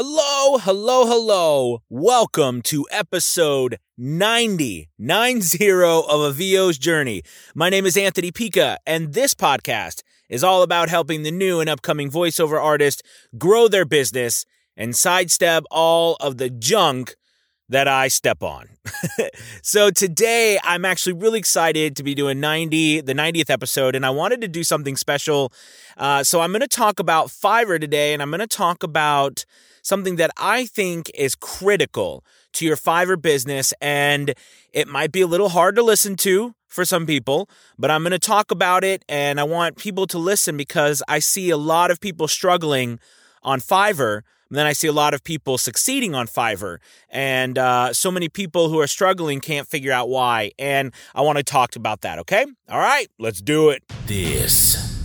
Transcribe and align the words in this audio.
Hello, 0.00 0.58
hello, 0.58 1.06
hello. 1.06 1.82
Welcome 1.90 2.62
to 2.62 2.86
episode 2.88 3.80
90, 3.96 4.88
90 4.96 5.70
of 5.72 6.20
A 6.20 6.30
VO's 6.30 6.78
Journey. 6.78 7.24
My 7.52 7.68
name 7.68 7.84
is 7.84 7.96
Anthony 7.96 8.30
Pica, 8.30 8.78
and 8.86 9.12
this 9.12 9.34
podcast 9.34 10.02
is 10.28 10.44
all 10.44 10.62
about 10.62 10.88
helping 10.88 11.24
the 11.24 11.32
new 11.32 11.58
and 11.58 11.68
upcoming 11.68 12.12
voiceover 12.12 12.62
artist 12.62 13.02
grow 13.38 13.66
their 13.66 13.84
business 13.84 14.44
and 14.76 14.94
sidestep 14.94 15.64
all 15.68 16.16
of 16.20 16.36
the 16.36 16.48
junk 16.48 17.16
that 17.68 17.86
I 17.86 18.08
step 18.08 18.42
on. 18.42 18.68
so 19.62 19.90
today 19.90 20.58
I'm 20.64 20.84
actually 20.84 21.12
really 21.12 21.38
excited 21.38 21.96
to 21.96 22.02
be 22.02 22.14
doing 22.14 22.40
90, 22.40 23.02
the 23.02 23.14
90th 23.14 23.50
episode, 23.50 23.94
and 23.94 24.06
I 24.06 24.10
wanted 24.10 24.40
to 24.40 24.48
do 24.48 24.64
something 24.64 24.96
special. 24.96 25.52
Uh, 25.96 26.24
so 26.24 26.40
I'm 26.40 26.50
going 26.50 26.60
to 26.60 26.68
talk 26.68 26.98
about 26.98 27.28
Fiverr 27.28 27.80
today, 27.80 28.12
and 28.12 28.22
I'm 28.22 28.30
going 28.30 28.40
to 28.40 28.46
talk 28.46 28.82
about 28.82 29.44
something 29.82 30.16
that 30.16 30.30
I 30.36 30.66
think 30.66 31.10
is 31.14 31.34
critical 31.34 32.24
to 32.54 32.64
your 32.64 32.76
Fiverr 32.76 33.20
business, 33.20 33.74
and 33.80 34.34
it 34.72 34.88
might 34.88 35.12
be 35.12 35.20
a 35.20 35.26
little 35.26 35.50
hard 35.50 35.76
to 35.76 35.82
listen 35.82 36.16
to 36.16 36.54
for 36.66 36.84
some 36.84 37.06
people, 37.06 37.48
but 37.78 37.90
I'm 37.90 38.02
going 38.02 38.12
to 38.12 38.18
talk 38.18 38.50
about 38.50 38.84
it, 38.84 39.04
and 39.08 39.40
I 39.40 39.44
want 39.44 39.76
people 39.76 40.06
to 40.08 40.18
listen 40.18 40.56
because 40.56 41.02
I 41.08 41.18
see 41.18 41.50
a 41.50 41.56
lot 41.56 41.90
of 41.90 42.00
people 42.00 42.28
struggling 42.28 42.98
on 43.42 43.60
Fiverr 43.60 44.22
then 44.56 44.66
I 44.66 44.72
see 44.72 44.88
a 44.88 44.92
lot 44.92 45.14
of 45.14 45.22
people 45.22 45.58
succeeding 45.58 46.14
on 46.14 46.26
Fiverr, 46.26 46.78
and 47.10 47.58
uh, 47.58 47.92
so 47.92 48.10
many 48.10 48.28
people 48.28 48.68
who 48.68 48.80
are 48.80 48.86
struggling 48.86 49.40
can't 49.40 49.68
figure 49.68 49.92
out 49.92 50.08
why. 50.08 50.52
And 50.58 50.92
I 51.14 51.20
want 51.22 51.38
to 51.38 51.44
talk 51.44 51.76
about 51.76 52.00
that. 52.02 52.18
Okay, 52.20 52.46
all 52.68 52.78
right, 52.78 53.08
let's 53.18 53.40
do 53.40 53.70
it. 53.70 53.82
This 54.06 55.04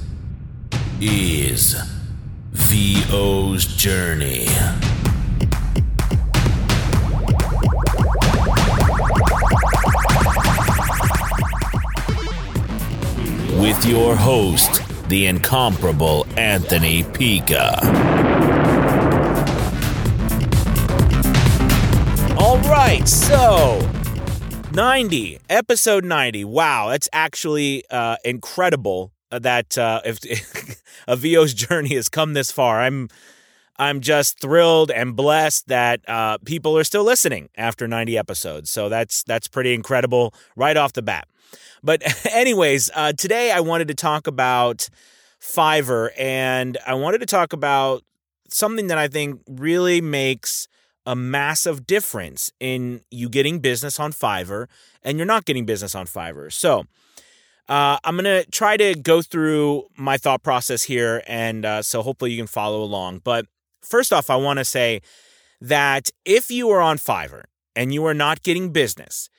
is 1.01 1.75
VO's 2.51 3.65
journey. 3.65 4.47
With 13.59 13.85
your 13.85 14.15
host, 14.15 14.81
the 15.09 15.27
incomparable 15.27 16.25
Anthony 16.37 17.03
Pica. 17.03 18.32
All 22.53 22.59
right, 22.69 23.09
so 23.09 23.81
90, 24.73 25.39
episode 25.49 26.05
90. 26.05 26.45
Wow, 26.45 26.89
that's 26.89 27.09
actually 27.11 27.83
uh, 27.89 28.17
incredible 28.23 29.11
that 29.31 29.75
uh, 29.75 30.01
if, 30.05 30.19
a 31.07 31.15
VO's 31.15 31.55
journey 31.55 31.95
has 31.95 32.09
come 32.09 32.33
this 32.33 32.51
far. 32.51 32.79
I'm 32.79 33.09
I'm 33.77 34.01
just 34.01 34.39
thrilled 34.39 34.91
and 34.91 35.15
blessed 35.15 35.67
that 35.69 36.07
uh, 36.07 36.37
people 36.45 36.77
are 36.77 36.83
still 36.83 37.03
listening 37.03 37.49
after 37.57 37.87
90 37.87 38.19
episodes. 38.19 38.69
So 38.69 38.87
that's 38.87 39.23
that's 39.23 39.47
pretty 39.47 39.73
incredible 39.73 40.31
right 40.55 40.77
off 40.77 40.93
the 40.93 41.01
bat. 41.01 41.27
But 41.81 42.03
anyways, 42.31 42.91
uh, 42.93 43.13
today 43.13 43.49
I 43.49 43.61
wanted 43.61 43.87
to 43.87 43.95
talk 43.95 44.27
about 44.27 44.89
Fiverr, 45.41 46.09
and 46.19 46.77
I 46.85 46.93
wanted 46.93 47.17
to 47.21 47.25
talk 47.25 47.51
about 47.51 48.03
something 48.47 48.85
that 48.87 48.99
I 48.99 49.07
think 49.07 49.41
really 49.47 50.01
makes 50.01 50.67
a 51.05 51.15
massive 51.15 51.85
difference 51.85 52.51
in 52.59 53.01
you 53.11 53.29
getting 53.29 53.59
business 53.59 53.99
on 53.99 54.11
Fiverr 54.13 54.67
and 55.03 55.17
you're 55.17 55.27
not 55.27 55.45
getting 55.45 55.65
business 55.65 55.95
on 55.95 56.05
Fiverr. 56.05 56.51
So, 56.51 56.85
uh, 57.69 57.97
I'm 58.03 58.17
going 58.17 58.25
to 58.25 58.49
try 58.51 58.75
to 58.75 58.93
go 58.93 59.21
through 59.21 59.85
my 59.95 60.17
thought 60.17 60.43
process 60.43 60.83
here, 60.83 61.23
and 61.27 61.65
uh, 61.65 61.81
so 61.81 62.01
hopefully 62.01 62.31
you 62.31 62.37
can 62.37 62.47
follow 62.47 62.83
along. 62.83 63.21
But 63.23 63.45
first 63.81 64.11
off, 64.11 64.29
I 64.29 64.35
want 64.35 64.59
to 64.59 64.65
say 64.65 65.01
that 65.61 66.09
if 66.25 66.51
you 66.51 66.69
are 66.71 66.81
on 66.81 66.97
Fiverr 66.97 67.43
and 67.73 67.93
you 67.93 68.05
are 68.05 68.13
not 68.13 68.43
getting 68.43 68.71
business, 68.71 69.29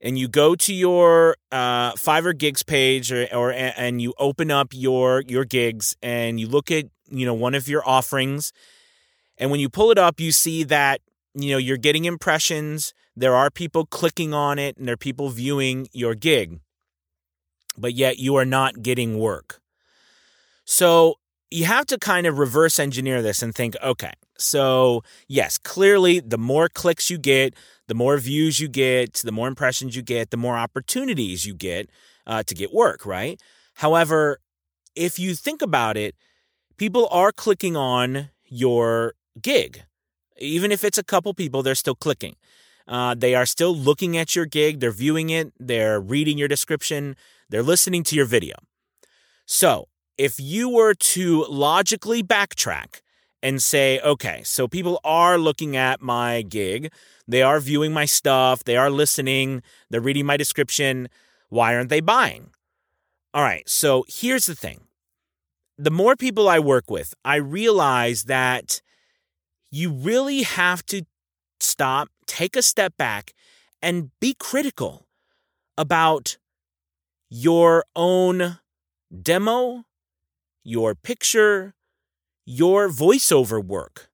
and 0.00 0.18
you 0.18 0.28
go 0.28 0.54
to 0.56 0.72
your 0.72 1.36
uh, 1.52 1.92
Fiverr 1.92 2.36
gigs 2.36 2.62
page, 2.62 3.12
or, 3.12 3.28
or 3.32 3.52
and 3.52 4.00
you 4.00 4.14
open 4.18 4.50
up 4.50 4.68
your 4.72 5.22
your 5.28 5.44
gigs, 5.44 5.96
and 6.02 6.40
you 6.40 6.48
look 6.48 6.70
at 6.70 6.86
you 7.10 7.26
know 7.26 7.34
one 7.34 7.54
of 7.54 7.68
your 7.68 7.86
offerings, 7.86 8.52
and 9.40 9.50
when 9.50 9.58
you 9.58 9.68
pull 9.70 9.90
it 9.90 9.98
up, 9.98 10.20
you 10.20 10.30
see 10.30 10.62
that 10.64 11.00
you 11.34 11.50
know 11.50 11.58
you're 11.58 11.78
getting 11.78 12.04
impressions. 12.04 12.92
There 13.16 13.34
are 13.34 13.50
people 13.50 13.86
clicking 13.86 14.32
on 14.32 14.58
it, 14.58 14.76
and 14.76 14.86
there 14.86 14.92
are 14.92 14.98
people 14.98 15.30
viewing 15.30 15.88
your 15.92 16.14
gig, 16.14 16.60
but 17.76 17.94
yet 17.94 18.18
you 18.18 18.36
are 18.36 18.44
not 18.44 18.82
getting 18.82 19.18
work. 19.18 19.60
So 20.64 21.14
you 21.50 21.64
have 21.64 21.86
to 21.86 21.98
kind 21.98 22.26
of 22.26 22.38
reverse 22.38 22.78
engineer 22.78 23.22
this 23.22 23.42
and 23.42 23.54
think, 23.54 23.74
okay, 23.82 24.12
so 24.38 25.02
yes, 25.26 25.58
clearly 25.58 26.20
the 26.20 26.38
more 26.38 26.68
clicks 26.68 27.10
you 27.10 27.18
get, 27.18 27.54
the 27.88 27.94
more 27.94 28.16
views 28.18 28.60
you 28.60 28.68
get, 28.68 29.14
the 29.14 29.32
more 29.32 29.48
impressions 29.48 29.96
you 29.96 30.02
get, 30.02 30.30
the 30.30 30.36
more 30.36 30.56
opportunities 30.56 31.46
you 31.46 31.54
get 31.54 31.90
uh, 32.26 32.42
to 32.44 32.54
get 32.54 32.72
work, 32.72 33.04
right? 33.04 33.40
However, 33.74 34.38
if 34.94 35.18
you 35.18 35.34
think 35.34 35.60
about 35.60 35.96
it, 35.96 36.14
people 36.76 37.08
are 37.10 37.32
clicking 37.32 37.76
on 37.76 38.30
your 38.46 39.14
gig. 39.40 39.84
Even 40.38 40.72
if 40.72 40.84
it's 40.84 40.98
a 40.98 41.04
couple 41.04 41.34
people, 41.34 41.62
they're 41.62 41.74
still 41.74 41.94
clicking. 41.94 42.36
Uh, 42.88 43.14
they 43.14 43.34
are 43.34 43.46
still 43.46 43.76
looking 43.76 44.16
at 44.16 44.34
your 44.34 44.46
gig, 44.46 44.80
they're 44.80 44.90
viewing 44.90 45.30
it, 45.30 45.52
they're 45.60 46.00
reading 46.00 46.38
your 46.38 46.48
description, 46.48 47.14
they're 47.48 47.62
listening 47.62 48.02
to 48.02 48.16
your 48.16 48.24
video. 48.24 48.56
So, 49.46 49.88
if 50.18 50.40
you 50.40 50.68
were 50.68 50.94
to 50.94 51.44
logically 51.48 52.22
backtrack 52.22 53.00
and 53.42 53.62
say, 53.62 54.00
okay, 54.00 54.42
so 54.44 54.66
people 54.66 55.00
are 55.04 55.38
looking 55.38 55.76
at 55.76 56.02
my 56.02 56.42
gig, 56.42 56.92
they 57.28 57.42
are 57.42 57.60
viewing 57.60 57.92
my 57.92 58.06
stuff, 58.06 58.64
they 58.64 58.76
are 58.76 58.90
listening, 58.90 59.62
they're 59.88 60.00
reading 60.00 60.26
my 60.26 60.36
description, 60.36 61.08
why 61.48 61.74
aren't 61.74 61.90
they 61.90 62.00
buying? 62.00 62.50
All 63.32 63.42
right, 63.42 63.68
so 63.68 64.04
here's 64.08 64.46
the 64.46 64.54
thing 64.56 64.80
the 65.78 65.90
more 65.90 66.16
people 66.16 66.48
I 66.48 66.58
work 66.58 66.90
with, 66.90 67.14
I 67.24 67.36
realize 67.36 68.24
that 68.24 68.82
you 69.70 69.90
really 69.90 70.42
have 70.42 70.84
to 70.86 71.02
stop, 71.60 72.08
take 72.26 72.56
a 72.56 72.62
step 72.62 72.96
back, 72.96 73.32
and 73.82 74.10
be 74.20 74.34
critical 74.38 75.06
about 75.78 76.36
your 77.28 77.84
own 77.94 78.58
demo, 79.22 79.84
your 80.64 80.94
picture, 80.94 81.74
your 82.44 82.88
voiceover 82.88 83.64
work. 83.64 84.10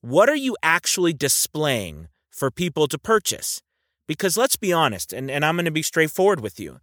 What 0.00 0.28
are 0.28 0.36
you 0.36 0.56
actually 0.62 1.12
displaying 1.12 2.08
for 2.30 2.50
people 2.50 2.86
to 2.88 2.98
purchase? 2.98 3.62
Because 4.06 4.36
let's 4.36 4.56
be 4.56 4.72
honest, 4.72 5.12
and, 5.12 5.30
and 5.30 5.44
I'm 5.44 5.56
going 5.56 5.64
to 5.66 5.70
be 5.70 5.82
straightforward 5.82 6.40
with 6.40 6.58
you. 6.58 6.80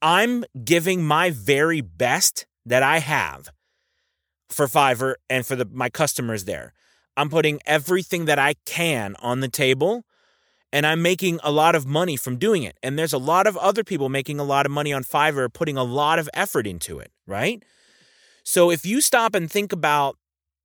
I'm 0.00 0.44
giving 0.64 1.04
my 1.04 1.30
very 1.30 1.80
best 1.80 2.46
that 2.64 2.82
I 2.82 2.98
have 2.98 3.50
for 4.48 4.66
Fiverr 4.66 5.14
and 5.28 5.46
for 5.46 5.56
the, 5.56 5.66
my 5.66 5.88
customers 5.88 6.44
there. 6.44 6.72
I'm 7.18 7.28
putting 7.28 7.58
everything 7.66 8.26
that 8.26 8.38
I 8.38 8.54
can 8.64 9.16
on 9.18 9.40
the 9.40 9.48
table 9.48 10.04
and 10.72 10.86
I'm 10.86 11.02
making 11.02 11.40
a 11.42 11.50
lot 11.50 11.74
of 11.74 11.84
money 11.84 12.16
from 12.16 12.36
doing 12.36 12.62
it. 12.62 12.78
And 12.80 12.96
there's 12.96 13.12
a 13.12 13.18
lot 13.18 13.48
of 13.48 13.56
other 13.56 13.82
people 13.82 14.08
making 14.08 14.38
a 14.38 14.44
lot 14.44 14.66
of 14.66 14.70
money 14.70 14.92
on 14.92 15.02
Fiverr, 15.02 15.52
putting 15.52 15.76
a 15.76 15.82
lot 15.82 16.20
of 16.20 16.30
effort 16.32 16.64
into 16.64 17.00
it, 17.00 17.10
right? 17.26 17.60
So 18.44 18.70
if 18.70 18.86
you 18.86 19.00
stop 19.00 19.34
and 19.34 19.50
think 19.50 19.72
about 19.72 20.16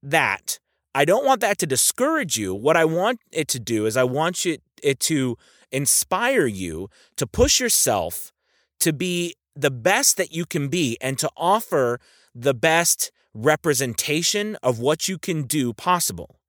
that, 0.04 0.60
I 0.94 1.06
don't 1.06 1.26
want 1.26 1.42
that 1.42 1.58
to 1.58 1.66
discourage 1.66 2.38
you. 2.38 2.54
What 2.54 2.78
I 2.78 2.86
want 2.86 3.20
it 3.32 3.48
to 3.48 3.60
do 3.60 3.88
is 3.88 3.98
I 3.98 4.04
want 4.04 4.46
you, 4.46 4.60
it 4.84 5.00
to 5.02 5.38
inspire 5.72 6.46
you 6.46 6.88
to 7.18 7.26
push 7.26 7.60
yourself 7.60 8.32
to 8.80 8.94
be 8.94 9.34
the 9.56 9.72
best 9.72 10.18
that 10.18 10.32
you 10.32 10.46
can 10.46 10.68
be 10.68 11.00
and 11.02 11.18
to 11.18 11.32
offer 11.36 12.00
the 12.36 12.54
best 12.54 13.12
representation 13.34 14.56
of 14.62 14.78
what 14.78 15.08
you 15.08 15.18
can 15.18 15.44
do 15.44 15.74
possible. 15.74 16.40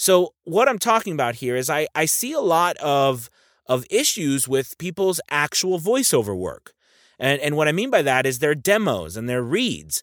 So 0.00 0.32
what 0.44 0.66
I'm 0.66 0.78
talking 0.78 1.12
about 1.12 1.34
here 1.34 1.56
is 1.56 1.68
I, 1.68 1.86
I 1.94 2.06
see 2.06 2.32
a 2.32 2.40
lot 2.40 2.78
of 2.78 3.28
of 3.66 3.84
issues 3.90 4.48
with 4.48 4.78
people's 4.78 5.20
actual 5.28 5.78
voiceover 5.78 6.34
work. 6.34 6.72
And 7.18 7.38
and 7.42 7.54
what 7.54 7.68
I 7.68 7.72
mean 7.72 7.90
by 7.90 8.00
that 8.00 8.24
is 8.24 8.38
their 8.38 8.54
demos 8.54 9.18
and 9.18 9.28
their 9.28 9.42
reads. 9.42 10.02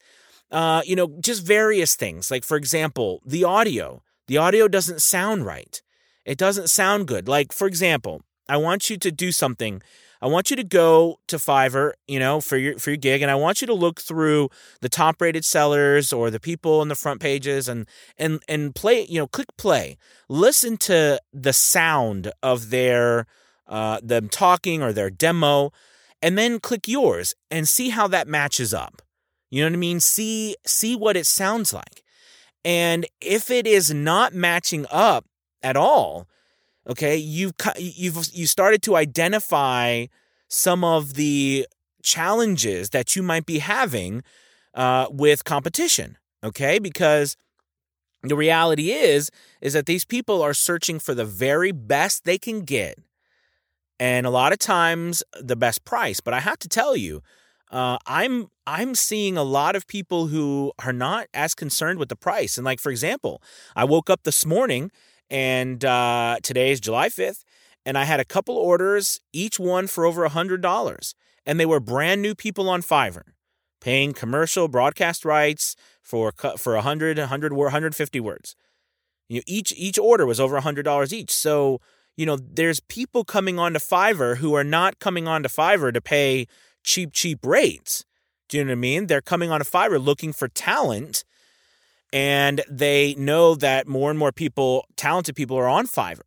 Uh, 0.51 0.83
you 0.85 0.95
know, 0.95 1.17
just 1.19 1.43
various 1.43 1.95
things. 1.95 2.29
Like 2.29 2.43
for 2.43 2.57
example, 2.57 3.23
the 3.25 3.43
audio. 3.43 4.03
The 4.27 4.37
audio 4.37 4.67
doesn't 4.67 5.01
sound 5.01 5.47
right. 5.47 5.81
It 6.25 6.37
doesn't 6.37 6.69
sound 6.69 7.07
good. 7.07 7.27
Like 7.27 7.51
for 7.51 7.65
example, 7.65 8.21
I 8.47 8.57
want 8.57 8.91
you 8.91 8.97
to 8.97 9.11
do 9.11 9.31
something 9.31 9.81
I 10.21 10.27
want 10.27 10.49
you 10.49 10.55
to 10.55 10.63
go 10.63 11.19
to 11.27 11.37
Fiverr, 11.37 11.93
you 12.07 12.19
know, 12.19 12.41
for 12.41 12.57
your 12.57 12.77
for 12.79 12.91
your 12.91 12.97
gig, 12.97 13.21
and 13.21 13.29
I 13.29 13.35
want 13.35 13.61
you 13.61 13.67
to 13.67 13.73
look 13.73 14.01
through 14.01 14.49
the 14.81 14.89
top 14.89 15.21
rated 15.21 15.45
sellers 15.45 16.11
or 16.11 16.29
the 16.29 16.39
people 16.39 16.81
in 16.81 16.87
the 16.87 16.95
front 16.95 17.21
pages 17.21 17.67
and 17.67 17.87
and 18.17 18.41
and 18.47 18.73
play, 18.73 19.05
you 19.05 19.19
know, 19.19 19.27
click 19.27 19.55
play. 19.57 19.97
Listen 20.27 20.77
to 20.77 21.19
the 21.33 21.53
sound 21.53 22.31
of 22.41 22.69
their 22.69 23.27
uh, 23.67 23.99
them 24.01 24.29
talking 24.29 24.81
or 24.81 24.91
their 24.91 25.09
demo, 25.09 25.71
and 26.21 26.37
then 26.37 26.59
click 26.59 26.87
yours 26.87 27.35
and 27.51 27.67
see 27.67 27.89
how 27.89 28.07
that 28.07 28.27
matches 28.27 28.73
up. 28.73 29.01
You 29.49 29.61
know 29.61 29.67
what 29.67 29.73
I 29.73 29.79
mean? 29.79 29.99
See 29.99 30.55
see 30.65 30.95
what 30.95 31.17
it 31.17 31.25
sounds 31.25 31.73
like. 31.73 32.03
And 32.65 33.05
if 33.21 33.49
it 33.49 33.65
is 33.65 33.93
not 33.93 34.33
matching 34.33 34.85
up 34.89 35.25
at 35.61 35.77
all, 35.77 36.27
okay, 36.87 37.17
you've 37.17 37.53
you've 37.77 38.27
you 38.33 38.47
started 38.47 38.81
to 38.83 38.95
identify 38.95 40.05
some 40.47 40.83
of 40.83 41.15
the 41.15 41.67
challenges 42.03 42.91
that 42.91 43.15
you 43.15 43.23
might 43.23 43.45
be 43.45 43.59
having 43.59 44.23
uh, 44.73 45.07
with 45.09 45.43
competition. 45.43 46.17
Okay, 46.43 46.79
because 46.79 47.35
the 48.23 48.35
reality 48.35 48.91
is 48.91 49.29
is 49.61 49.73
that 49.73 49.85
these 49.85 50.05
people 50.05 50.41
are 50.41 50.53
searching 50.53 50.99
for 50.99 51.13
the 51.13 51.25
very 51.25 51.71
best 51.71 52.23
they 52.23 52.37
can 52.37 52.61
get, 52.61 52.97
and 53.99 54.25
a 54.25 54.29
lot 54.29 54.53
of 54.53 54.59
times 54.59 55.23
the 55.39 55.55
best 55.55 55.83
price. 55.85 56.19
But 56.19 56.33
I 56.33 56.39
have 56.39 56.59
to 56.59 56.69
tell 56.69 56.95
you, 56.95 57.21
uh, 57.71 57.97
I'm 58.05 58.47
I'm 58.65 58.95
seeing 58.95 59.37
a 59.37 59.43
lot 59.43 59.75
of 59.75 59.87
people 59.87 60.27
who 60.27 60.71
are 60.83 60.93
not 60.93 61.27
as 61.33 61.53
concerned 61.53 61.99
with 61.99 62.09
the 62.09 62.15
price. 62.15 62.57
And 62.57 62.65
like 62.65 62.79
for 62.79 62.91
example, 62.91 63.41
I 63.75 63.83
woke 63.83 64.09
up 64.09 64.23
this 64.23 64.45
morning 64.45 64.91
and 65.29 65.83
uh, 65.83 66.37
today 66.43 66.71
is 66.71 66.79
July 66.79 67.09
5th, 67.09 67.43
and 67.85 67.97
I 67.97 68.03
had 68.03 68.19
a 68.19 68.25
couple 68.25 68.57
orders, 68.57 69.19
each 69.31 69.59
one 69.59 69.87
for 69.87 70.05
over 70.05 70.23
a 70.23 70.29
hundred 70.29 70.61
dollars, 70.61 71.15
and 71.45 71.59
they 71.59 71.65
were 71.65 71.79
brand 71.79 72.21
new 72.21 72.35
people 72.35 72.69
on 72.69 72.81
Fiverr, 72.81 73.23
paying 73.79 74.13
commercial 74.13 74.67
broadcast 74.67 75.25
rights 75.25 75.75
for 76.01 76.33
for 76.57 76.73
100, 76.73 77.17
100, 77.17 77.53
150 77.53 78.19
words. 78.19 78.55
You 79.29 79.37
know, 79.37 79.43
each 79.47 79.73
each 79.75 79.97
order 79.97 80.25
was 80.25 80.39
over 80.39 80.57
a 80.57 80.61
hundred 80.61 80.83
dollars 80.83 81.13
each. 81.13 81.31
So 81.31 81.79
you 82.17 82.25
know, 82.25 82.35
there's 82.35 82.79
people 82.79 83.23
coming 83.23 83.59
onto 83.59 83.79
Fiverr 83.79 84.37
who 84.37 84.55
are 84.55 84.63
not 84.63 84.99
coming 84.99 85.27
onto 85.27 85.47
Fiverr 85.47 85.93
to 85.93 86.01
pay 86.01 86.47
cheap, 86.83 87.13
cheap 87.13 87.45
rates. 87.45 88.03
Do 88.49 88.57
you 88.57 88.63
know 88.63 88.69
what 88.69 88.73
I 88.73 88.75
mean? 88.75 89.07
They're 89.07 89.21
coming 89.21 89.51
on 89.51 89.61
a 89.61 89.65
Fiverr 89.65 90.03
looking 90.03 90.33
for 90.33 90.47
talent, 90.47 91.23
and 92.13 92.61
they 92.69 93.15
know 93.15 93.55
that 93.55 93.87
more 93.87 94.09
and 94.09 94.19
more 94.19 94.31
people, 94.31 94.85
talented 94.95 95.35
people, 95.35 95.57
are 95.57 95.67
on 95.67 95.87
Fiverr. 95.87 96.21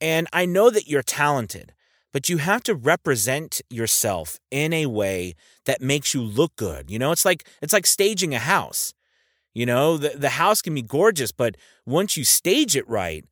And 0.00 0.26
I 0.32 0.44
know 0.44 0.70
that 0.70 0.88
you're 0.88 1.02
talented, 1.02 1.72
but 2.12 2.28
you 2.28 2.38
have 2.38 2.62
to 2.64 2.74
represent 2.74 3.60
yourself 3.70 4.38
in 4.50 4.72
a 4.72 4.86
way 4.86 5.34
that 5.64 5.80
makes 5.80 6.12
you 6.14 6.22
look 6.22 6.54
good. 6.56 6.90
You 6.90 6.98
know, 6.98 7.12
it's 7.12 7.24
like 7.24 7.48
it's 7.62 7.72
like 7.72 7.86
staging 7.86 8.34
a 8.34 8.38
house. 8.38 8.92
You 9.54 9.64
know, 9.64 9.96
the, 9.96 10.10
the 10.10 10.30
house 10.30 10.60
can 10.60 10.74
be 10.74 10.82
gorgeous, 10.82 11.32
but 11.32 11.56
once 11.86 12.16
you 12.16 12.24
stage 12.24 12.76
it 12.76 12.86
right, 12.86 13.24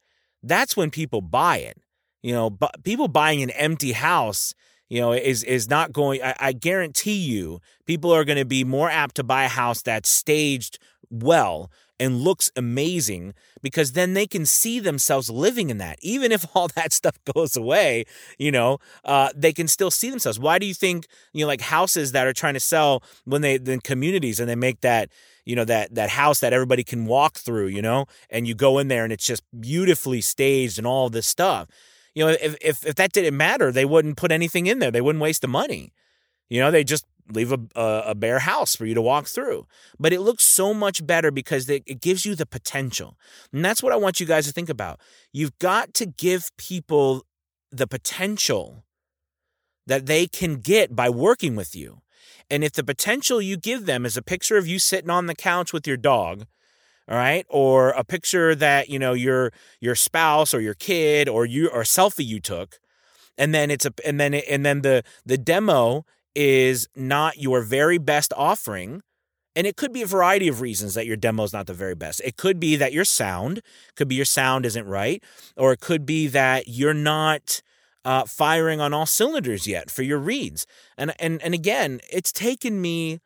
that's 0.43 0.75
when 0.77 0.91
people 0.91 1.21
buy 1.21 1.59
it. 1.59 1.79
You 2.23 2.33
know, 2.33 2.49
but 2.49 2.83
people 2.83 3.09
buying 3.09 3.43
an 3.43 3.51
empty 3.51 3.93
house 3.93 4.55
you 4.95 5.01
know, 5.01 5.11
is 5.11 5.43
is 5.43 5.69
not 5.69 5.93
going. 5.93 6.23
I, 6.23 6.37
I 6.39 6.53
guarantee 6.53 7.17
you, 7.17 7.61
people 7.85 8.13
are 8.13 8.25
going 8.25 8.39
to 8.39 8.45
be 8.45 8.63
more 8.63 8.89
apt 8.89 9.17
to 9.17 9.25
buy 9.25 9.43
a 9.43 9.49
house 9.49 9.83
that's 9.83 10.09
staged 10.09 10.79
well 11.11 11.69
and 11.99 12.21
looks 12.21 12.49
amazing 12.55 13.35
because 13.61 13.95
then 13.95 14.15
they 14.15 14.29
can 14.29 14.47
see 14.47 14.79
themselves 14.79 15.29
living 15.29 15.69
in 15.69 15.79
that. 15.79 15.99
Even 16.01 16.31
if 16.31 16.47
all 16.55 16.69
that 16.77 16.93
stuff 16.93 17.19
goes 17.35 17.57
away, 17.57 18.05
you 18.39 18.53
know, 18.53 18.79
uh, 19.05 19.31
they 19.35 19.53
can 19.53 19.67
still 19.67 19.91
see 19.91 20.11
themselves. 20.11 20.39
Why 20.39 20.61
do 20.61 20.67
you 20.67 20.75
think, 20.75 21.09
you 21.33 21.41
know, 21.41 21.49
like 21.49 21.61
houses 21.61 22.13
that 22.13 22.29
are 22.29 22.33
trying 22.33 22.55
to 22.55 22.61
sell 22.61 23.03
when 23.25 23.43
they, 23.43 23.57
in 23.57 23.81
communities 23.81 24.39
and 24.39 24.49
they 24.49 24.55
make 24.55 24.81
that, 24.83 25.11
you 25.45 25.57
know, 25.57 25.65
that, 25.65 25.93
that 25.97 26.11
house 26.11 26.39
that 26.39 26.53
everybody 26.53 26.85
can 26.85 27.07
walk 27.07 27.39
through, 27.39 27.67
you 27.67 27.83
know, 27.83 28.07
and 28.31 28.47
you 28.47 28.55
go 28.55 28.79
in 28.79 28.87
there 28.87 29.03
and 29.03 29.13
it's 29.13 29.27
just 29.27 29.43
beautifully 29.59 30.21
staged 30.21 30.79
and 30.79 30.87
all 30.87 31.11
this 31.11 31.27
stuff 31.27 31.67
you 32.15 32.25
know, 32.25 32.37
if, 32.41 32.57
if, 32.61 32.87
if 32.87 32.95
that 32.95 33.13
didn't 33.13 33.37
matter, 33.37 33.73
they 33.73 33.85
wouldn't 33.85 34.17
put 34.17 34.33
anything 34.33 34.67
in 34.67 34.79
there. 34.79 34.91
They 34.91 35.01
wouldn't 35.01 35.23
waste 35.23 35.43
the 35.43 35.49
money. 35.49 35.93
You 36.49 36.61
know, 36.61 36.71
they 36.71 36.85
just 36.85 37.07
leave 37.33 37.53
a, 37.53 37.61
a, 37.75 38.03
a 38.09 38.15
bare 38.15 38.41
house 38.41 38.77
for 38.77 38.87
you 38.87 38.95
to 38.95 39.03
walk 39.03 39.27
through. 39.27 39.67
But 39.99 40.13
it 40.13 40.21
looks 40.21 40.45
so 40.45 40.75
much 40.75 41.07
better 41.07 41.31
because 41.31 41.69
it 41.69 42.01
gives 42.01 42.25
you 42.25 42.35
the 42.35 42.47
potential. 42.47 43.17
And 43.53 43.65
that's 43.65 43.83
what 43.83 43.93
I 43.93 43.97
want 43.97 44.21
you 44.21 44.27
guys 44.27 44.47
to 44.47 44.53
think 44.53 44.69
about. 44.69 45.01
You've 45.33 45.59
got 45.59 45.95
to 45.95 46.07
give 46.07 46.51
people 46.57 47.25
the 47.73 47.87
potential 47.87 48.85
that 49.87 50.07
they 50.07 50.27
can 50.27 50.57
get 50.57 50.95
by 50.95 51.11
working 51.11 51.57
with 51.57 51.75
you. 51.75 52.01
And 52.51 52.63
if 52.63 52.73
the 52.73 52.85
potential 52.85 53.41
you 53.41 53.57
give 53.57 53.87
them 53.87 54.07
is 54.07 54.17
a 54.17 54.23
picture 54.23 54.57
of 54.57 54.67
you 54.67 54.79
sitting 54.79 55.11
on 55.11 55.27
the 55.27 55.35
couch 55.35 55.73
with 55.73 55.87
your 55.87 55.97
dog, 55.97 56.47
all 57.09 57.17
right? 57.17 57.47
Or 57.49 57.91
a 57.91 58.05
picture 58.05 58.55
that 58.55 58.89
you 58.89 58.99
know 58.99 59.13
your 59.13 59.53
your 59.81 59.95
spouse 59.95 60.55
or 60.55 60.61
your 60.61 60.75
kid 60.75 61.29
or 61.29 61.45
you 61.45 61.69
or 61.69 61.83
selfie 61.83 62.27
you 62.27 62.41
took 62.41 62.79
and 63.37 63.55
then 63.55 63.71
it's 63.71 63.87
a 63.87 63.93
and 64.05 64.21
then 64.21 64.35
and 64.35 64.65
then 64.65 64.83
the 64.83 65.03
the 65.25 65.39
demo 65.39 66.05
is 66.35 66.89
not 66.97 67.39
your 67.39 67.63
very 67.63 67.99
best 67.99 68.33
offering 68.37 69.03
and 69.57 69.67
it 69.67 69.77
could 69.77 69.93
be 69.93 70.03
a 70.03 70.07
variety 70.07 70.49
of 70.49 70.61
reasons 70.61 70.95
that 70.95 71.07
your 71.07 71.17
demo 71.17 71.45
is 71.45 71.53
not 71.53 71.67
the 71.67 71.75
very 71.75 71.95
best. 71.95 72.21
It 72.25 72.37
could 72.37 72.59
be 72.59 72.75
that 72.75 72.93
your 72.93 73.05
sound 73.05 73.61
could 73.95 74.09
be 74.09 74.17
your 74.17 74.25
sound 74.25 74.67
isn't 74.67 74.87
right 74.87 75.23
or 75.57 75.73
it 75.73 75.81
could 75.81 76.05
be 76.05 76.27
that 76.29 76.67
you're 76.67 76.95
not 76.95 77.63
uh, 78.05 78.25
firing 78.25 78.81
on 78.81 78.93
all 78.93 79.07
cylinders 79.07 79.67
yet 79.67 79.91
for 79.91 80.03
your 80.03 80.19
reads. 80.19 80.67
And 80.97 81.13
and 81.19 81.43
and 81.43 81.55
again 81.55 82.01
it's 82.11 82.33
taken 82.33 82.81
me 82.81 83.21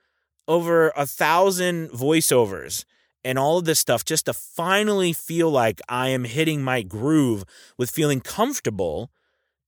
over 0.47 0.91
a 0.97 1.07
thousand 1.07 1.91
voiceovers 1.91 2.85
and 3.29 3.39
all 3.39 3.59
of 3.59 3.67
this 3.67 3.79
stuff 3.79 4.07
just 4.07 4.25
to 4.25 4.33
finally 4.33 5.13
feel 5.13 5.51
like 5.51 5.83
I 5.87 6.09
am 6.09 6.25
hitting 6.25 6.63
my 6.63 6.81
groove 6.81 7.45
with 7.77 7.91
feeling 7.91 8.23
comfortable 8.23 9.11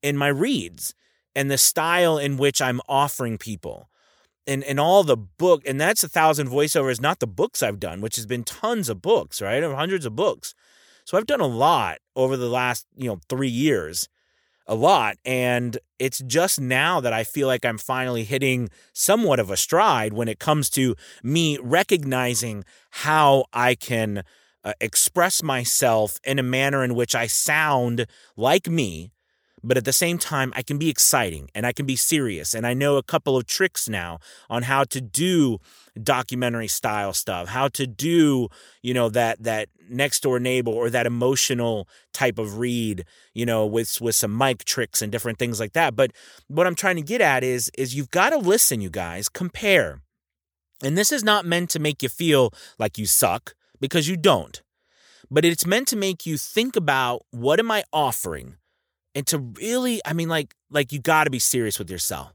in 0.03 0.17
my 0.17 0.29
reads 0.29 0.95
and 1.37 1.51
the 1.51 1.59
style 1.59 2.17
in 2.17 2.39
which 2.39 2.63
I'm 2.63 2.81
offering 2.89 3.37
people. 3.37 3.91
And, 4.47 4.65
and 4.65 4.81
all 4.81 5.05
the 5.05 5.19
book, 5.19 5.63
and 5.67 5.79
that's 5.79 6.03
a 6.03 6.09
thousand 6.09 6.49
voiceovers, 6.49 7.03
not 7.03 7.21
the 7.21 7.27
books 7.27 7.63
I've 7.63 7.79
done, 7.79 8.01
which 8.01 8.17
has 8.17 8.25
been 8.25 8.45
tons 8.45 8.89
of 8.89 9.03
books, 9.03 9.43
right? 9.43 9.63
Hundreds 9.63 10.07
of 10.07 10.17
books. 10.17 10.55
So 11.05 11.19
I've 11.19 11.27
done 11.27 11.43
a 11.43 11.47
lot 11.47 11.99
over 12.17 12.39
the 12.39 12.49
last, 12.49 12.87
you 12.97 13.11
know, 13.11 13.21
three 13.29 13.51
years 13.51 14.09
a 14.71 14.75
lot. 14.77 15.17
And 15.25 15.77
it's 15.99 16.21
just 16.21 16.61
now 16.61 17.01
that 17.01 17.13
I 17.13 17.25
feel 17.25 17.49
like 17.49 17.67
I'm 17.67 17.77
finally 17.77 18.25
hitting 18.25 18.71
somewhat 18.95 19.41
of 19.41 19.51
a 19.51 19.57
stride 19.57 20.15
when 20.15 20.29
it 20.29 20.39
comes 20.39 20.71
to 20.71 20.95
me 21.25 21.59
recognizing 21.61 22.65
how 22.91 23.47
I 23.53 23.75
can 23.75 24.23
uh, 24.65 24.73
express 24.81 25.43
myself 25.43 26.19
in 26.25 26.39
a 26.39 26.45
manner 26.45 26.85
in 26.85 26.95
which 26.95 27.15
I 27.17 27.27
sound 27.27 28.07
like 28.37 28.69
me 28.69 29.11
but 29.63 29.77
at 29.77 29.85
the 29.85 29.93
same 29.93 30.19
time 30.19 30.53
i 30.57 30.63
can 30.63 30.79
be 30.79 30.89
exciting 30.89 31.49
and 31.55 31.67
i 31.67 31.73
can 31.73 31.87
be 31.87 31.97
serious 31.97 32.55
and 32.55 32.67
i 32.67 32.75
know 32.75 32.97
a 32.97 33.03
couple 33.03 33.37
of 33.37 33.47
tricks 33.47 33.89
now 33.89 34.19
on 34.49 34.65
how 34.65 34.85
to 34.85 35.01
do 35.01 35.59
documentary 36.03 36.69
style 36.69 37.13
stuff 37.13 37.49
how 37.49 37.69
to 37.69 37.87
do 37.87 38.49
you 38.83 38.95
know 38.95 39.09
that 39.09 39.43
that 39.43 39.69
next 39.91 40.23
door 40.23 40.39
neighbor 40.39 40.71
or 40.71 40.89
that 40.89 41.07
emotional 41.07 41.89
type 42.13 42.39
of 42.39 42.59
read 42.59 43.05
you 43.35 43.45
know 43.45 43.67
with 43.67 44.01
with 44.01 44.15
some 44.15 44.37
mic 44.37 44.65
tricks 44.65 45.03
and 45.03 45.13
different 45.13 45.39
things 45.39 45.61
like 45.61 45.73
that. 45.73 45.97
But 45.97 46.13
what 46.49 46.67
i'm 46.67 46.75
trying 46.75 46.97
to 46.97 47.03
get 47.03 47.21
at 47.21 47.45
is 47.45 47.71
is 47.77 47.95
you've 47.95 48.11
got 48.11 48.31
to 48.31 48.39
listen 48.39 48.81
you 48.81 48.91
guys 48.91 49.29
compare. 49.29 50.01
And 50.83 50.97
this 50.97 51.13
is 51.13 51.23
not 51.23 51.45
meant 51.45 51.69
to 51.71 51.79
make 51.79 52.03
you 52.03 52.09
feel 52.09 52.55
like 52.79 52.97
you 52.97 53.05
suck 53.05 53.55
because 53.81 54.09
you 54.09 54.17
don't. 54.17 54.63
But 55.31 55.45
it's 55.45 55.67
meant 55.67 55.89
to 55.89 55.97
make 55.97 56.25
you 56.25 56.39
think 56.39 56.75
about 56.75 57.23
what 57.31 57.59
am 57.59 57.71
i 57.71 57.85
offering 57.93 58.57
and 59.15 59.27
to 59.27 59.39
really 59.39 60.01
i 60.05 60.13
mean 60.13 60.29
like 60.29 60.55
like 60.71 60.93
you 60.93 61.01
got 61.01 61.25
to 61.25 61.31
be 61.31 61.39
serious 61.39 61.79
with 61.79 61.91
yourself. 61.91 62.33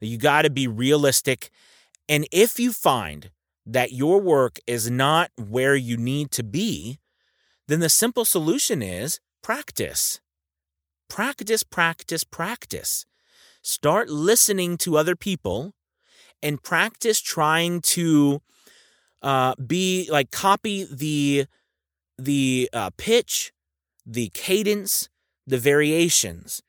You 0.00 0.18
got 0.18 0.42
to 0.42 0.50
be 0.50 0.66
realistic. 0.66 1.50
And 2.08 2.26
if 2.32 2.58
you 2.58 2.72
find 2.72 3.30
that 3.64 3.92
your 3.92 4.20
work 4.20 4.58
is 4.66 4.90
not 4.90 5.30
where 5.36 5.76
you 5.76 5.96
need 5.96 6.32
to 6.32 6.42
be 6.42 6.98
then 7.68 7.80
the 7.80 7.88
simple 7.88 8.24
solution 8.24 8.82
is 8.82 9.20
practice. 9.42 10.20
Practice 11.08 11.62
practice 11.62 12.24
practice. 12.24 13.06
Start 13.62 14.08
listening 14.08 14.76
to 14.78 14.96
other 14.96 15.14
people 15.14 15.72
and 16.42 16.62
practice 16.62 17.20
trying 17.20 17.80
to 17.80 18.42
uh, 19.22 19.54
be 19.54 20.08
like 20.10 20.30
copy 20.30 20.86
the 20.90 21.46
the 22.18 22.68
uh, 22.72 22.90
pitch 22.96 23.52
the 24.04 24.30
cadence 24.30 25.08
the 25.46 25.58
variations, 25.58 26.62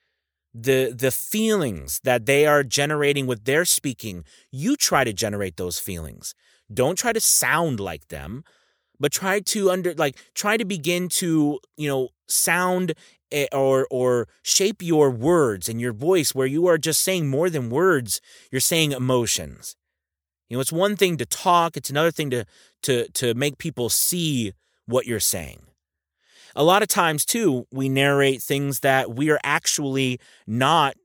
the 0.54 0.94
the 0.96 1.12
feelings 1.12 2.00
that 2.04 2.26
they 2.26 2.46
are 2.46 2.64
generating 2.64 3.26
with 3.28 3.46
their 3.46 3.66
speaking, 3.66 4.24
you 4.52 4.76
try 4.76 5.04
to 5.04 5.14
generate 5.14 5.58
those 5.58 5.80
feelings. 5.80 6.36
Don't 6.74 6.98
try 6.98 7.14
to 7.14 7.20
sound 7.20 7.80
like 7.80 8.08
them, 8.08 8.44
but 9.00 9.12
try 9.12 9.40
to 9.40 9.72
under 9.72 9.94
like 9.94 10.18
try 10.34 10.58
to 10.58 10.66
begin 10.66 11.10
to, 11.10 11.60
you 11.78 11.88
know, 11.88 12.10
sound 12.28 12.94
eh, 13.32 13.48
or 13.52 13.88
or 13.90 14.28
shape 14.44 14.82
your 14.82 15.10
words 15.10 15.68
and 15.70 15.82
your 15.82 15.94
voice 15.94 16.36
where 16.36 16.48
you 16.48 16.68
are 16.68 16.78
just 16.78 17.02
saying 17.02 17.30
more 17.30 17.50
than 17.50 17.70
words, 17.70 18.22
you're 18.52 18.62
saying 18.62 18.92
emotions. 18.92 19.76
You 20.50 20.58
know, 20.58 20.62
it's 20.62 20.72
one 20.72 20.96
thing 20.96 21.18
to 21.18 21.26
talk, 21.26 21.78
it's 21.78 21.90
another 21.90 22.12
thing 22.12 22.30
to 22.30 22.46
to 22.84 23.08
to 23.10 23.34
make 23.34 23.58
people 23.58 23.90
see 23.90 24.54
what 24.86 25.08
you're 25.08 25.20
saying 25.20 25.62
a 26.56 26.64
lot 26.64 26.82
of 26.82 26.88
times 26.88 27.26
too 27.26 27.66
we 27.72 27.90
narrate 27.90 28.42
things 28.42 28.82
that 28.82 29.14
we 29.16 29.30
are 29.30 29.40
actually 29.44 30.20
not 30.48 30.96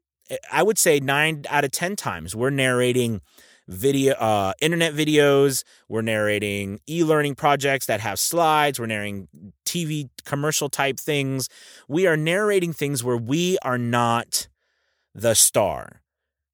i 0.52 0.62
would 0.62 0.78
say 0.78 1.00
9 1.00 1.44
out 1.48 1.64
of 1.64 1.70
10 1.70 1.96
times 1.96 2.34
we're 2.34 2.50
narrating 2.50 3.20
video, 3.68 4.14
uh, 4.14 4.54
internet 4.60 4.94
videos. 4.94 5.62
We're 5.88 6.02
narrating 6.02 6.80
e-learning 6.88 7.36
projects 7.36 7.86
that 7.86 8.00
have 8.00 8.18
slides. 8.18 8.80
We're 8.80 8.86
narrating 8.86 9.28
TV 9.64 10.08
commercial 10.24 10.68
type 10.68 10.98
things. 10.98 11.48
We 11.86 12.06
are 12.06 12.16
narrating 12.16 12.72
things 12.72 13.04
where 13.04 13.16
we 13.16 13.58
are 13.62 13.78
not 13.78 14.48
the 15.14 15.34
star. 15.34 16.02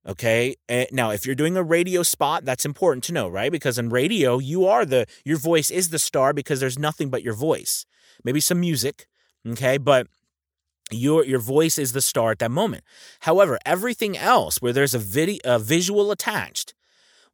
Okay. 0.06 0.56
Eh, 0.68 0.86
now, 0.92 1.10
if 1.10 1.24
you're 1.24 1.34
doing 1.34 1.56
a 1.56 1.62
radio 1.62 2.02
spot, 2.02 2.44
that's 2.44 2.66
important 2.66 3.04
to 3.04 3.12
know, 3.12 3.28
right? 3.28 3.50
Because 3.50 3.78
in 3.78 3.88
radio, 3.88 4.38
you 4.38 4.66
are 4.66 4.84
the, 4.84 5.06
your 5.24 5.38
voice 5.38 5.70
is 5.70 5.88
the 5.88 5.98
star 5.98 6.34
because 6.34 6.60
there's 6.60 6.78
nothing 6.78 7.08
but 7.08 7.22
your 7.22 7.34
voice. 7.34 7.86
Maybe 8.22 8.40
some 8.40 8.60
music. 8.60 9.06
Okay. 9.46 9.78
But 9.78 10.06
your 10.90 11.24
your 11.24 11.38
voice 11.38 11.78
is 11.78 11.92
the 11.92 12.00
star 12.00 12.30
at 12.30 12.38
that 12.40 12.50
moment. 12.50 12.84
However, 13.20 13.58
everything 13.64 14.16
else 14.16 14.60
where 14.60 14.72
there's 14.72 14.94
a 14.94 14.98
video 14.98 15.40
a 15.44 15.58
visual 15.58 16.10
attached, 16.10 16.74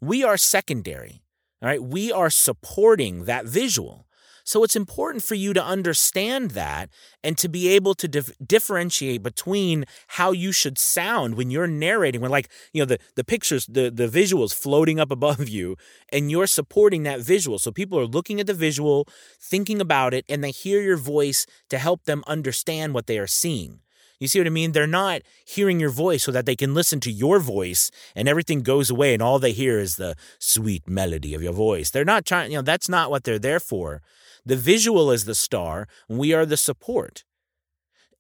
we 0.00 0.22
are 0.25 0.37
secondary. 0.37 1.22
All 1.62 1.68
right? 1.68 1.82
We 1.82 2.10
are 2.10 2.30
supporting 2.30 3.25
that 3.25 3.44
visual. 3.46 4.06
So 4.50 4.64
it's 4.64 4.75
important 4.75 5.23
for 5.23 5.37
you 5.37 5.52
to 5.52 5.64
understand 5.64 6.50
that 6.62 6.90
and 7.23 7.38
to 7.38 7.49
be 7.49 7.69
able 7.69 7.95
to 7.95 8.09
dif- 8.09 8.33
differentiate 8.45 9.23
between 9.23 9.85
how 10.09 10.33
you 10.33 10.50
should 10.50 10.76
sound 10.76 11.37
when 11.37 11.52
you're 11.52 11.69
narrating, 11.69 12.21
when 12.21 12.33
like, 12.33 12.50
you 12.73 12.83
know, 12.83 12.87
the, 12.87 12.99
the 13.14 13.23
pictures, 13.23 13.64
the, 13.66 13.92
the 13.92 14.09
visuals 14.09 14.52
floating 14.52 14.99
up 14.99 15.12
above 15.19 15.49
you 15.49 15.76
and 16.12 16.33
you're 16.33 16.49
supporting 16.49 17.04
that 17.04 17.21
visual. 17.21 17.61
So 17.61 17.71
people 17.71 17.97
are 18.00 18.07
looking 18.07 18.40
at 18.40 18.49
the 18.49 18.54
visual, 18.54 19.07
thinking 19.40 19.80
about 19.80 20.14
it, 20.14 20.25
and 20.28 20.42
they 20.42 20.50
hear 20.50 20.80
your 20.80 20.97
voice 20.97 21.47
to 21.69 21.78
help 21.78 22.02
them 22.07 22.25
understand 22.26 22.92
what 22.92 23.07
they 23.07 23.21
are 23.21 23.28
seeing. 23.28 23.78
You 24.20 24.28
see 24.28 24.38
what 24.38 24.46
I 24.46 24.50
mean? 24.50 24.72
They're 24.72 24.86
not 24.86 25.22
hearing 25.46 25.80
your 25.80 25.90
voice 25.90 26.22
so 26.22 26.32
that 26.32 26.44
they 26.44 26.54
can 26.54 26.74
listen 26.74 27.00
to 27.00 27.10
your 27.10 27.40
voice 27.40 27.90
and 28.14 28.28
everything 28.28 28.60
goes 28.60 28.90
away 28.90 29.14
and 29.14 29.22
all 29.22 29.38
they 29.38 29.52
hear 29.52 29.78
is 29.78 29.96
the 29.96 30.14
sweet 30.38 30.86
melody 30.86 31.34
of 31.34 31.42
your 31.42 31.54
voice. 31.54 31.90
They're 31.90 32.04
not 32.04 32.26
trying, 32.26 32.52
you 32.52 32.58
know, 32.58 32.62
that's 32.62 32.88
not 32.88 33.10
what 33.10 33.24
they're 33.24 33.38
there 33.38 33.60
for. 33.60 34.02
The 34.44 34.56
visual 34.56 35.10
is 35.10 35.24
the 35.24 35.34
star, 35.34 35.86
and 36.08 36.18
we 36.18 36.32
are 36.32 36.46
the 36.46 36.56
support. 36.56 37.24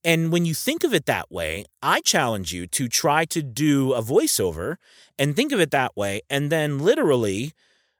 And 0.02 0.32
when 0.32 0.46
you 0.46 0.54
think 0.54 0.84
of 0.84 0.94
it 0.94 1.06
that 1.06 1.30
way, 1.30 1.64
I 1.82 2.00
challenge 2.00 2.52
you 2.52 2.66
to 2.68 2.88
try 2.88 3.24
to 3.26 3.42
do 3.42 3.92
a 3.92 4.02
voiceover 4.02 4.76
and 5.18 5.36
think 5.36 5.52
of 5.52 5.60
it 5.60 5.70
that 5.72 5.96
way, 5.96 6.22
and 6.30 6.50
then 6.50 6.78
literally 6.78 7.52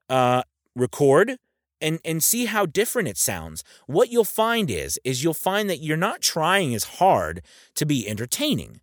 uh, 0.08 0.42
record 0.74 1.36
and 1.80 2.00
and 2.04 2.22
see 2.22 2.46
how 2.46 2.66
different 2.66 3.08
it 3.08 3.18
sounds. 3.18 3.64
What 3.86 4.10
you'll 4.10 4.24
find 4.24 4.70
is 4.70 4.98
is 5.04 5.22
you'll 5.22 5.34
find 5.34 5.68
that 5.70 5.82
you're 5.82 5.96
not 5.96 6.20
trying 6.20 6.74
as 6.74 6.84
hard 6.84 7.42
to 7.74 7.86
be 7.86 8.08
entertaining. 8.08 8.80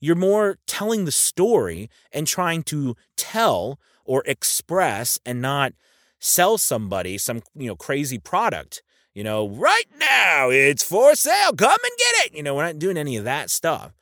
You're 0.00 0.16
more 0.16 0.58
telling 0.66 1.04
the 1.04 1.12
story 1.12 1.90
and 2.12 2.26
trying 2.26 2.62
to 2.64 2.96
tell 3.16 3.78
or 4.04 4.22
express 4.26 5.18
and 5.26 5.40
not 5.42 5.72
sell 6.18 6.58
somebody 6.58 7.18
some 7.18 7.42
you 7.54 7.66
know 7.66 7.76
crazy 7.76 8.18
product 8.18 8.82
you 9.14 9.22
know 9.22 9.48
right 9.48 9.84
now 9.98 10.48
it's 10.50 10.82
for 10.82 11.14
sale 11.14 11.52
come 11.52 11.70
and 11.70 11.92
get 11.98 12.26
it 12.26 12.36
you 12.36 12.42
know 12.42 12.54
we're 12.54 12.64
not 12.64 12.78
doing 12.78 12.96
any 12.96 13.16
of 13.16 13.24
that 13.24 13.50
stuff 13.50 13.92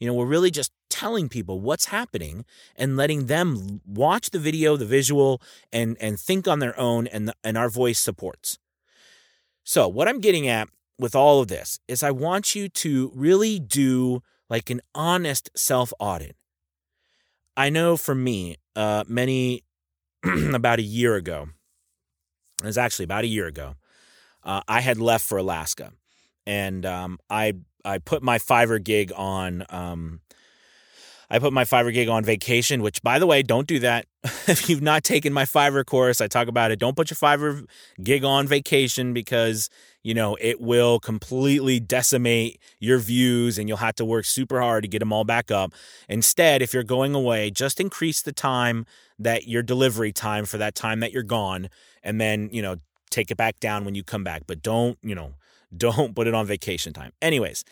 you 0.00 0.06
know 0.06 0.14
we're 0.14 0.26
really 0.26 0.50
just 0.50 0.72
telling 0.88 1.28
people 1.28 1.60
what's 1.60 1.86
happening 1.86 2.44
and 2.74 2.96
letting 2.96 3.26
them 3.26 3.80
watch 3.86 4.30
the 4.30 4.38
video 4.38 4.76
the 4.76 4.84
visual 4.84 5.40
and 5.72 5.96
and 6.00 6.18
think 6.18 6.48
on 6.48 6.58
their 6.58 6.78
own 6.78 7.06
and 7.06 7.28
the, 7.28 7.34
and 7.44 7.56
our 7.56 7.68
voice 7.68 7.98
supports 7.98 8.58
so 9.62 9.86
what 9.86 10.08
i'm 10.08 10.20
getting 10.20 10.48
at 10.48 10.68
with 10.98 11.14
all 11.14 11.40
of 11.40 11.48
this 11.48 11.78
is 11.86 12.02
i 12.02 12.10
want 12.10 12.54
you 12.54 12.68
to 12.68 13.12
really 13.14 13.60
do 13.60 14.22
like 14.48 14.70
an 14.70 14.80
honest 14.94 15.48
self 15.54 15.92
audit 16.00 16.34
i 17.56 17.70
know 17.70 17.96
for 17.96 18.14
me 18.14 18.56
uh 18.74 19.04
many 19.06 19.62
about 20.52 20.80
a 20.80 20.82
year 20.82 21.14
ago 21.14 21.48
it 22.62 22.66
was 22.66 22.78
actually 22.78 23.04
about 23.04 23.24
a 23.24 23.28
year 23.28 23.46
ago. 23.46 23.76
Uh, 24.42 24.60
I 24.68 24.80
had 24.80 24.98
left 24.98 25.26
for 25.26 25.38
Alaska, 25.38 25.92
and 26.46 26.84
um, 26.84 27.18
I 27.28 27.54
I 27.84 27.98
put 27.98 28.22
my 28.22 28.38
Fiverr 28.38 28.82
gig 28.82 29.12
on. 29.14 29.64
Um, 29.70 30.20
I 31.32 31.38
put 31.38 31.52
my 31.52 31.64
Fiverr 31.64 31.94
gig 31.94 32.08
on 32.08 32.24
vacation, 32.24 32.82
which, 32.82 33.02
by 33.02 33.20
the 33.20 33.26
way, 33.26 33.42
don't 33.42 33.68
do 33.68 33.78
that. 33.78 34.06
if 34.48 34.68
you've 34.68 34.82
not 34.82 35.04
taken 35.04 35.32
my 35.32 35.44
Fiverr 35.44 35.86
course, 35.86 36.20
I 36.20 36.26
talk 36.26 36.48
about 36.48 36.72
it. 36.72 36.80
Don't 36.80 36.96
put 36.96 37.08
your 37.08 37.16
Fiverr 37.16 37.66
gig 38.02 38.24
on 38.24 38.48
vacation 38.48 39.14
because, 39.14 39.70
you 40.02 40.12
know, 40.12 40.36
it 40.40 40.60
will 40.60 40.98
completely 40.98 41.78
decimate 41.78 42.60
your 42.80 42.98
views 42.98 43.58
and 43.58 43.68
you'll 43.68 43.78
have 43.78 43.94
to 43.96 44.04
work 44.04 44.24
super 44.24 44.60
hard 44.60 44.82
to 44.82 44.88
get 44.88 44.98
them 44.98 45.12
all 45.12 45.22
back 45.22 45.52
up. 45.52 45.72
Instead, 46.08 46.62
if 46.62 46.74
you're 46.74 46.82
going 46.82 47.14
away, 47.14 47.48
just 47.50 47.78
increase 47.80 48.20
the 48.22 48.32
time 48.32 48.84
that 49.16 49.46
your 49.46 49.62
delivery 49.62 50.12
time 50.12 50.46
for 50.46 50.58
that 50.58 50.74
time 50.74 50.98
that 50.98 51.12
you're 51.12 51.22
gone 51.22 51.68
and 52.02 52.20
then, 52.20 52.48
you 52.50 52.60
know, 52.60 52.76
take 53.10 53.30
it 53.30 53.36
back 53.36 53.60
down 53.60 53.84
when 53.84 53.94
you 53.94 54.02
come 54.02 54.24
back. 54.24 54.42
But 54.48 54.62
don't, 54.62 54.98
you 55.02 55.14
know, 55.14 55.34
don't 55.76 56.14
put 56.14 56.26
it 56.26 56.34
on 56.34 56.46
vacation 56.46 56.92
time. 56.92 57.12
Anyways, 57.22 57.64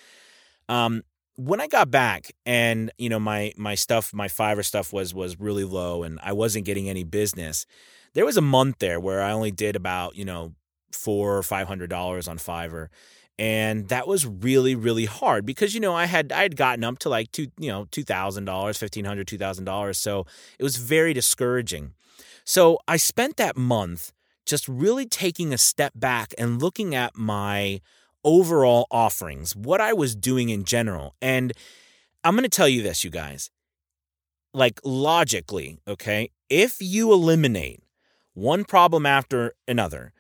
um, 0.69 1.03
when 1.37 1.61
I 1.61 1.69
got 1.69 1.91
back 1.91 2.33
and 2.45 2.91
you 2.99 3.09
know 3.09 3.21
my 3.21 3.53
my 3.57 3.75
stuff, 3.75 4.13
my 4.13 4.29
Fiverr 4.29 4.65
stuff 4.65 4.93
was 4.93 5.15
was 5.15 5.39
really 5.39 5.65
low, 5.65 6.03
and 6.03 6.19
I 6.23 6.33
wasn't 6.33 6.65
getting 6.65 6.89
any 6.89 7.05
business. 7.05 7.65
There 8.15 8.27
was 8.27 8.37
a 8.37 8.43
month 8.43 8.79
there 8.79 8.99
where 8.99 9.23
I 9.23 9.33
only 9.33 9.53
did 9.53 9.77
about 9.77 10.17
you 10.17 10.25
know 10.25 10.55
four 10.93 11.37
or 11.37 11.43
five 11.43 11.69
hundred 11.69 11.91
dollars 11.91 12.27
on 12.27 12.39
Fiverr, 12.39 12.89
and 13.39 13.89
that 13.89 14.09
was 14.09 14.27
really 14.27 14.75
really 14.75 15.05
hard 15.05 15.47
because 15.47 15.75
you 15.75 15.81
know 15.81 15.95
I 15.95 16.07
had 16.07 16.33
I 16.33 16.43
had 16.43 16.57
gotten 16.57 16.83
up 16.83 16.99
to 17.01 17.09
like 17.09 17.31
two 17.31 17.49
you 17.59 17.69
know 17.69 17.87
two 17.91 18.03
thousand 18.05 18.47
dollars, 18.47 18.77
fifteen 18.77 19.05
hundred, 19.05 19.29
two 19.29 19.39
thousand 19.39 19.65
dollars, 19.65 19.97
so 19.97 20.27
it 20.59 20.65
was 20.65 20.77
very 20.77 21.13
discouraging. 21.13 21.93
So 22.45 22.79
I 22.89 22.97
spent 22.97 23.37
that 23.37 23.57
month 23.57 24.13
just 24.49 24.67
really 24.67 25.07
taking 25.07 25.53
a 25.53 25.59
step 25.59 25.93
back 25.95 26.35
and 26.39 26.61
looking 26.61 26.95
at 26.95 27.17
my 27.17 27.81
overall 28.25 28.87
offerings, 28.91 29.55
what 29.55 29.81
I 29.81 29.93
was 29.93 30.17
doing 30.17 30.49
in 30.49 30.65
general. 30.65 31.15
And 31.23 31.53
I'm 32.25 32.35
going 32.35 32.43
to 32.43 32.49
tell 32.49 32.69
you 32.69 32.83
this, 32.83 33.05
you 33.05 33.11
guys. 33.11 33.51
Like 34.55 34.81
logically, 34.83 35.79
okay, 35.87 36.31
if 36.49 36.79
you 36.81 37.13
eliminate 37.13 37.83
one 38.35 38.65
problem 38.65 39.05
after 39.05 39.53
another, 39.69 40.13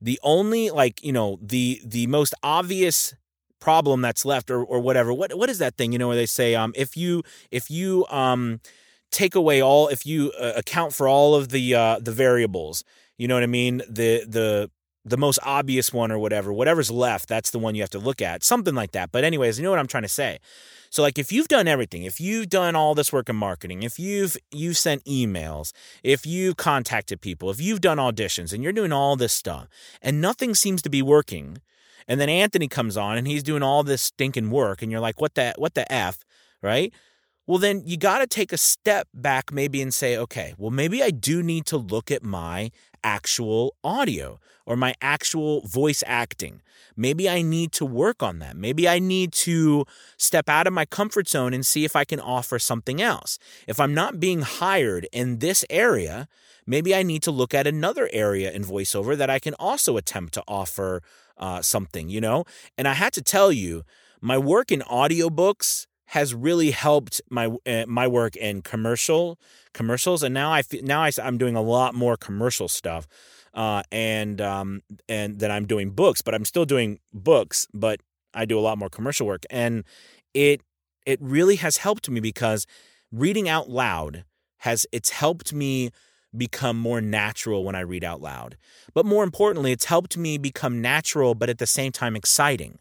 the 0.00 0.18
only 0.22 0.70
like, 0.70 1.02
you 1.02 1.12
know, 1.12 1.38
the 1.40 1.80
the 1.84 2.06
most 2.08 2.34
obvious 2.42 3.14
problem 3.60 4.02
that's 4.02 4.24
left 4.24 4.50
or 4.50 4.62
or 4.64 4.80
whatever. 4.80 5.12
What 5.12 5.34
what 5.38 5.48
is 5.48 5.58
that 5.58 5.76
thing, 5.76 5.92
you 5.92 5.98
know, 5.98 6.08
where 6.08 6.16
they 6.16 6.26
say 6.26 6.54
um 6.54 6.72
if 6.76 6.96
you 6.96 7.22
if 7.50 7.70
you 7.70 8.06
um 8.08 8.60
take 9.12 9.34
away 9.34 9.62
all 9.62 9.88
if 9.88 10.04
you 10.04 10.32
uh, 10.32 10.52
account 10.56 10.92
for 10.92 11.08
all 11.08 11.34
of 11.34 11.48
the 11.50 11.74
uh 11.74 11.98
the 12.00 12.12
variables, 12.12 12.84
you 13.18 13.28
know 13.28 13.34
what 13.34 13.42
I 13.42 13.48
mean? 13.48 13.78
The 13.88 14.24
the 14.26 14.70
the 15.04 15.16
most 15.16 15.38
obvious 15.44 15.92
one 15.92 16.10
or 16.10 16.18
whatever, 16.18 16.52
whatever's 16.52 16.90
left, 16.90 17.28
that's 17.28 17.50
the 17.50 17.60
one 17.60 17.76
you 17.76 17.82
have 17.82 17.90
to 17.90 17.98
look 17.98 18.20
at. 18.20 18.42
Something 18.42 18.74
like 18.74 18.90
that. 18.90 19.12
But 19.12 19.22
anyways, 19.22 19.56
you 19.56 19.62
know 19.62 19.70
what 19.70 19.78
I'm 19.78 19.86
trying 19.86 20.02
to 20.02 20.08
say. 20.08 20.40
So 20.90 21.00
like 21.00 21.18
if 21.18 21.30
you've 21.30 21.48
done 21.48 21.68
everything, 21.68 22.02
if 22.02 22.20
you've 22.20 22.48
done 22.48 22.74
all 22.74 22.94
this 22.94 23.12
work 23.12 23.28
in 23.28 23.36
marketing, 23.36 23.82
if 23.82 23.98
you've 23.98 24.36
you've 24.50 24.76
sent 24.76 25.04
emails, 25.04 25.72
if 26.02 26.26
you've 26.26 26.56
contacted 26.56 27.20
people, 27.20 27.50
if 27.50 27.60
you've 27.60 27.80
done 27.80 27.98
auditions 27.98 28.52
and 28.52 28.62
you're 28.62 28.72
doing 28.72 28.92
all 28.92 29.16
this 29.16 29.32
stuff 29.32 29.68
and 30.02 30.20
nothing 30.20 30.54
seems 30.54 30.82
to 30.82 30.90
be 30.90 31.02
working, 31.02 31.58
and 32.08 32.20
then 32.20 32.28
Anthony 32.28 32.68
comes 32.68 32.96
on 32.96 33.16
and 33.16 33.26
he's 33.26 33.42
doing 33.42 33.62
all 33.62 33.82
this 33.82 34.02
stinking 34.02 34.50
work 34.50 34.82
and 34.82 34.90
you're 34.90 35.00
like, 35.00 35.20
"What 35.20 35.34
the 35.34 35.54
what 35.56 35.74
the 35.74 35.90
f?" 35.92 36.24
right? 36.62 36.92
Well, 37.46 37.58
then 37.58 37.82
you 37.86 37.96
got 37.96 38.18
to 38.18 38.26
take 38.26 38.52
a 38.52 38.58
step 38.58 39.06
back 39.14 39.52
maybe 39.52 39.80
and 39.80 39.94
say, 39.94 40.16
okay, 40.16 40.54
well, 40.58 40.72
maybe 40.72 41.00
I 41.00 41.10
do 41.10 41.44
need 41.44 41.64
to 41.66 41.76
look 41.76 42.10
at 42.10 42.24
my 42.24 42.72
actual 43.06 43.76
audio 43.84 44.40
or 44.66 44.76
my 44.76 44.92
actual 45.00 45.60
voice 45.60 46.02
acting. 46.06 46.60
Maybe 46.96 47.28
I 47.30 47.40
need 47.40 47.70
to 47.72 47.86
work 47.86 48.20
on 48.20 48.40
that. 48.40 48.56
Maybe 48.56 48.88
I 48.88 48.98
need 48.98 49.32
to 49.46 49.84
step 50.16 50.48
out 50.48 50.66
of 50.66 50.72
my 50.72 50.84
comfort 50.84 51.28
zone 51.28 51.54
and 51.54 51.64
see 51.64 51.84
if 51.84 51.94
I 51.94 52.04
can 52.04 52.18
offer 52.18 52.58
something 52.58 53.00
else. 53.00 53.38
If 53.68 53.78
I'm 53.78 53.94
not 53.94 54.18
being 54.18 54.42
hired 54.42 55.06
in 55.12 55.38
this 55.38 55.64
area, 55.70 56.26
maybe 56.66 56.96
I 56.96 57.04
need 57.04 57.22
to 57.22 57.30
look 57.30 57.54
at 57.54 57.68
another 57.68 58.10
area 58.12 58.50
in 58.50 58.64
voiceover 58.64 59.16
that 59.16 59.30
I 59.30 59.38
can 59.38 59.54
also 59.54 59.96
attempt 59.96 60.34
to 60.34 60.42
offer 60.48 61.00
uh, 61.38 61.62
something, 61.62 62.08
you 62.08 62.20
know? 62.20 62.44
And 62.76 62.88
I 62.88 62.94
had 62.94 63.12
to 63.12 63.22
tell 63.22 63.52
you, 63.52 63.84
my 64.20 64.36
work 64.36 64.72
in 64.72 64.80
audiobooks 64.80 65.86
has 66.06 66.34
really 66.34 66.70
helped 66.70 67.20
my 67.30 67.50
uh, 67.66 67.84
my 67.86 68.06
work 68.06 68.36
in 68.36 68.62
commercial 68.62 69.38
commercials, 69.74 70.22
and 70.22 70.32
now 70.32 70.52
I 70.52 70.62
now 70.82 71.08
I'm 71.22 71.38
doing 71.38 71.56
a 71.56 71.62
lot 71.62 71.94
more 71.94 72.16
commercial 72.16 72.68
stuff, 72.68 73.06
uh, 73.54 73.82
and 73.90 74.40
um, 74.40 74.82
and 75.08 75.38
then 75.38 75.50
I'm 75.50 75.66
doing 75.66 75.90
books, 75.90 76.22
but 76.22 76.34
I'm 76.34 76.44
still 76.44 76.64
doing 76.64 77.00
books, 77.12 77.66
but 77.74 78.00
I 78.34 78.44
do 78.44 78.58
a 78.58 78.60
lot 78.60 78.78
more 78.78 78.88
commercial 78.88 79.26
work, 79.26 79.44
and 79.50 79.84
it 80.32 80.60
it 81.04 81.18
really 81.20 81.56
has 81.56 81.78
helped 81.78 82.08
me 82.08 82.20
because 82.20 82.66
reading 83.10 83.48
out 83.48 83.68
loud 83.68 84.24
has 84.58 84.86
it's 84.92 85.10
helped 85.10 85.52
me 85.52 85.90
become 86.36 86.78
more 86.78 87.00
natural 87.00 87.64
when 87.64 87.74
I 87.74 87.80
read 87.80 88.04
out 88.04 88.20
loud. 88.20 88.56
But 88.94 89.06
more 89.06 89.24
importantly, 89.24 89.72
it's 89.72 89.86
helped 89.86 90.16
me 90.16 90.38
become 90.38 90.80
natural, 90.80 91.34
but 91.34 91.48
at 91.48 91.58
the 91.58 91.66
same 91.66 91.92
time 91.92 92.14
exciting. 92.14 92.78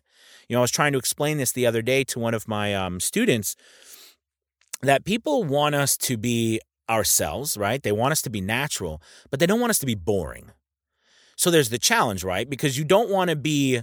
You 0.48 0.56
know, 0.56 0.60
I 0.60 0.62
was 0.62 0.72
trying 0.72 0.94
to 0.94 1.00
explain 1.00 1.38
this 1.38 1.52
the 1.52 1.66
other 1.66 1.82
day 1.82 2.04
to 2.06 2.20
one 2.20 2.34
of 2.34 2.48
my 2.48 2.74
um, 2.74 3.00
students 3.00 3.56
that 4.82 5.06
people 5.06 5.44
want 5.44 5.76
us 5.76 5.98
to 5.98 6.18
be 6.18 6.60
ourselves, 6.90 7.58
right? 7.58 7.82
They 7.82 7.92
want 7.92 8.12
us 8.12 8.22
to 8.24 8.30
be 8.30 8.42
natural, 8.42 9.02
but 9.32 9.40
they 9.40 9.46
don't 9.48 9.60
want 9.60 9.72
us 9.72 9.80
to 9.80 9.86
be 9.86 9.96
boring. 9.96 10.52
So 11.36 11.50
there's 11.50 11.70
the 11.70 11.80
challenge, 11.80 12.24
right? 12.24 12.50
Because 12.50 12.78
you 12.78 12.84
don't 12.84 13.10
want 13.10 13.30
to 13.30 13.36
be 13.36 13.82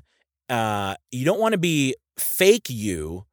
uh 0.49 0.97
you 1.11 1.25
don't 1.25 1.41
want 1.41 1.53
to 1.53 1.59
be 1.59 1.95
fake 2.19 2.69
you 2.69 3.27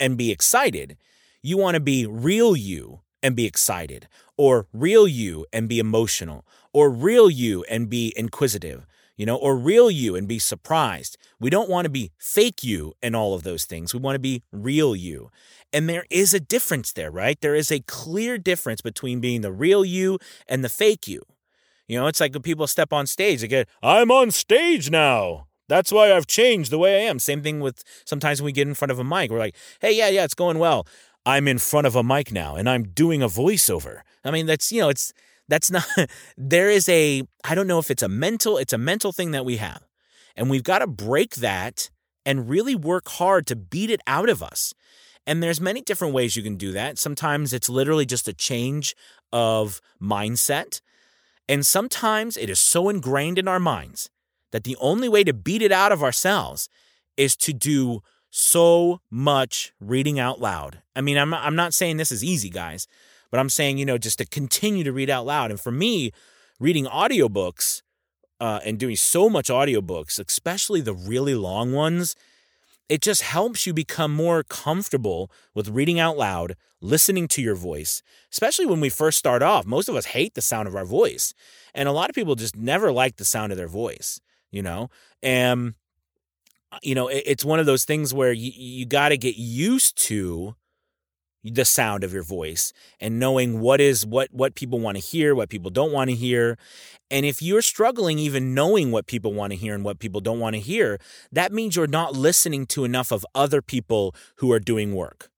and 0.00 0.16
be 0.16 0.30
excited. 0.30 0.96
You 1.42 1.56
want 1.56 1.74
to 1.74 1.80
be 1.80 2.06
real 2.06 2.56
you 2.56 3.00
and 3.22 3.34
be 3.34 3.46
excited, 3.46 4.08
or 4.36 4.66
real 4.72 5.08
you 5.08 5.44
and 5.52 5.68
be 5.68 5.78
emotional, 5.80 6.46
or 6.72 6.90
real 6.90 7.28
you 7.28 7.64
and 7.68 7.90
be 7.90 8.12
inquisitive, 8.16 8.86
you 9.18 9.26
know, 9.26 9.36
or 9.36 9.58
real 9.58 9.90
you 9.90 10.16
and 10.16 10.26
be 10.26 10.38
surprised. 10.38 11.18
We 11.38 11.50
don't 11.50 11.68
want 11.68 11.84
to 11.84 11.90
be 11.90 12.12
fake 12.18 12.62
you 12.62 12.94
and 13.02 13.14
all 13.14 13.34
of 13.34 13.42
those 13.42 13.64
things. 13.64 13.92
We 13.92 14.00
want 14.00 14.14
to 14.14 14.20
be 14.20 14.44
real 14.50 14.96
you. 14.96 15.30
And 15.72 15.88
there 15.88 16.06
is 16.08 16.32
a 16.32 16.40
difference 16.40 16.92
there, 16.92 17.10
right? 17.10 17.38
There 17.38 17.56
is 17.56 17.70
a 17.70 17.80
clear 17.80 18.38
difference 18.38 18.80
between 18.80 19.20
being 19.20 19.42
the 19.42 19.52
real 19.52 19.84
you 19.84 20.18
and 20.46 20.64
the 20.64 20.68
fake 20.70 21.06
you. 21.06 21.20
You 21.88 21.98
know, 21.98 22.06
it's 22.06 22.20
like 22.20 22.32
when 22.32 22.42
people 22.42 22.66
step 22.66 22.92
on 22.92 23.06
stage, 23.06 23.40
they 23.40 23.48
get, 23.48 23.68
I'm 23.82 24.10
on 24.10 24.30
stage 24.30 24.90
now. 24.90 25.48
That's 25.68 25.92
why 25.92 26.12
I've 26.12 26.26
changed 26.26 26.70
the 26.70 26.78
way 26.78 27.04
I 27.04 27.10
am. 27.10 27.18
Same 27.18 27.42
thing 27.42 27.60
with 27.60 27.82
sometimes 28.06 28.40
when 28.40 28.46
we 28.46 28.52
get 28.52 28.68
in 28.68 28.74
front 28.74 28.92
of 28.92 28.98
a 28.98 29.04
mic, 29.04 29.30
we're 29.30 29.38
like, 29.38 29.56
hey, 29.80 29.92
yeah, 29.92 30.08
yeah, 30.08 30.24
it's 30.24 30.34
going 30.34 30.58
well. 30.58 30.86
I'm 31.26 31.48
in 31.48 31.58
front 31.58 31.86
of 31.86 31.96
a 31.96 32.04
mic 32.04 32.32
now 32.32 32.54
and 32.54 32.70
I'm 32.70 32.84
doing 32.84 33.20
a 33.20 33.28
voiceover. 33.28 34.00
I 34.24 34.30
mean, 34.30 34.46
that's, 34.46 34.70
you 34.70 34.80
know, 34.80 34.88
it's, 34.88 35.12
that's 35.48 35.70
not, 35.70 35.86
there 36.36 36.70
is 36.70 36.88
a, 36.88 37.22
I 37.44 37.54
don't 37.54 37.66
know 37.66 37.78
if 37.78 37.90
it's 37.90 38.02
a 38.02 38.08
mental, 38.08 38.58
it's 38.58 38.72
a 38.72 38.78
mental 38.78 39.12
thing 39.12 39.32
that 39.32 39.44
we 39.44 39.56
have. 39.56 39.82
And 40.36 40.48
we've 40.48 40.62
got 40.62 40.78
to 40.78 40.86
break 40.86 41.36
that 41.36 41.90
and 42.24 42.48
really 42.48 42.74
work 42.74 43.08
hard 43.08 43.46
to 43.48 43.56
beat 43.56 43.90
it 43.90 44.00
out 44.06 44.28
of 44.28 44.42
us. 44.42 44.72
And 45.26 45.42
there's 45.42 45.60
many 45.60 45.82
different 45.82 46.14
ways 46.14 46.36
you 46.36 46.42
can 46.42 46.56
do 46.56 46.72
that. 46.72 46.98
Sometimes 46.98 47.52
it's 47.52 47.68
literally 47.68 48.06
just 48.06 48.28
a 48.28 48.32
change 48.32 48.94
of 49.32 49.80
mindset. 50.00 50.80
And 51.48 51.66
sometimes 51.66 52.36
it 52.36 52.48
is 52.48 52.60
so 52.60 52.88
ingrained 52.88 53.38
in 53.38 53.48
our 53.48 53.60
minds 53.60 54.10
that 54.52 54.64
the 54.64 54.76
only 54.80 55.08
way 55.08 55.24
to 55.24 55.32
beat 55.32 55.62
it 55.62 55.72
out 55.72 55.92
of 55.92 56.02
ourselves 56.02 56.68
is 57.16 57.36
to 57.36 57.52
do 57.52 58.00
so 58.30 59.00
much 59.10 59.72
reading 59.80 60.18
out 60.18 60.40
loud. 60.40 60.82
I 60.94 61.00
mean, 61.00 61.18
I'm 61.18 61.32
I'm 61.32 61.56
not 61.56 61.74
saying 61.74 61.96
this 61.96 62.12
is 62.12 62.22
easy, 62.22 62.50
guys, 62.50 62.86
but 63.30 63.40
I'm 63.40 63.48
saying, 63.48 63.78
you 63.78 63.84
know, 63.84 63.98
just 63.98 64.18
to 64.18 64.26
continue 64.26 64.84
to 64.84 64.92
read 64.92 65.10
out 65.10 65.26
loud. 65.26 65.50
And 65.50 65.60
for 65.60 65.70
me, 65.70 66.12
reading 66.58 66.86
audiobooks 66.86 67.82
uh, 68.40 68.60
and 68.64 68.78
doing 68.78 68.96
so 68.96 69.28
much 69.28 69.48
audiobooks, 69.48 70.18
especially 70.18 70.80
the 70.80 70.94
really 70.94 71.34
long 71.34 71.72
ones, 71.72 72.16
it 72.88 73.02
just 73.02 73.22
helps 73.22 73.66
you 73.66 73.74
become 73.74 74.14
more 74.14 74.42
comfortable 74.42 75.30
with 75.54 75.68
reading 75.68 76.00
out 76.00 76.16
loud, 76.16 76.56
listening 76.80 77.28
to 77.28 77.42
your 77.42 77.54
voice, 77.54 78.02
especially 78.32 78.64
when 78.64 78.80
we 78.80 78.88
first 78.88 79.18
start 79.18 79.42
off. 79.42 79.66
Most 79.66 79.88
of 79.88 79.96
us 79.96 80.06
hate 80.06 80.34
the 80.34 80.40
sound 80.40 80.66
of 80.66 80.74
our 80.74 80.86
voice. 80.86 81.34
And 81.74 81.88
a 81.88 81.92
lot 81.92 82.08
of 82.08 82.14
people 82.14 82.34
just 82.34 82.56
never 82.56 82.90
like 82.90 83.16
the 83.16 83.24
sound 83.26 83.52
of 83.52 83.58
their 83.58 83.68
voice, 83.68 84.20
you 84.50 84.62
know? 84.62 84.88
And 85.22 85.74
you 86.82 86.94
know, 86.94 87.08
it's 87.08 87.44
one 87.44 87.60
of 87.60 87.66
those 87.66 87.84
things 87.84 88.12
where 88.12 88.32
you, 88.32 88.52
you 88.54 88.84
got 88.84 89.08
to 89.08 89.16
get 89.16 89.36
used 89.36 89.96
to 90.06 90.54
the 91.44 91.64
sound 91.64 92.04
of 92.04 92.12
your 92.12 92.22
voice 92.22 92.72
and 93.00 93.18
knowing 93.18 93.60
what 93.60 93.80
is 93.80 94.04
what 94.04 94.28
what 94.32 94.54
people 94.54 94.80
want 94.80 94.96
to 94.96 95.02
hear, 95.02 95.34
what 95.34 95.48
people 95.48 95.70
don't 95.70 95.92
want 95.92 96.10
to 96.10 96.16
hear. 96.16 96.58
And 97.10 97.24
if 97.24 97.40
you're 97.40 97.62
struggling 97.62 98.18
even 98.18 98.54
knowing 98.54 98.90
what 98.90 99.06
people 99.06 99.32
want 99.32 99.52
to 99.52 99.56
hear 99.56 99.74
and 99.74 99.84
what 99.84 99.98
people 99.98 100.20
don't 100.20 100.40
want 100.40 100.54
to 100.54 100.60
hear, 100.60 100.98
that 101.32 101.52
means 101.52 101.76
you're 101.76 101.86
not 101.86 102.14
listening 102.14 102.66
to 102.66 102.84
enough 102.84 103.12
of 103.12 103.24
other 103.34 103.62
people 103.62 104.14
who 104.36 104.52
are 104.52 104.60
doing 104.60 104.94
work. 104.94 105.30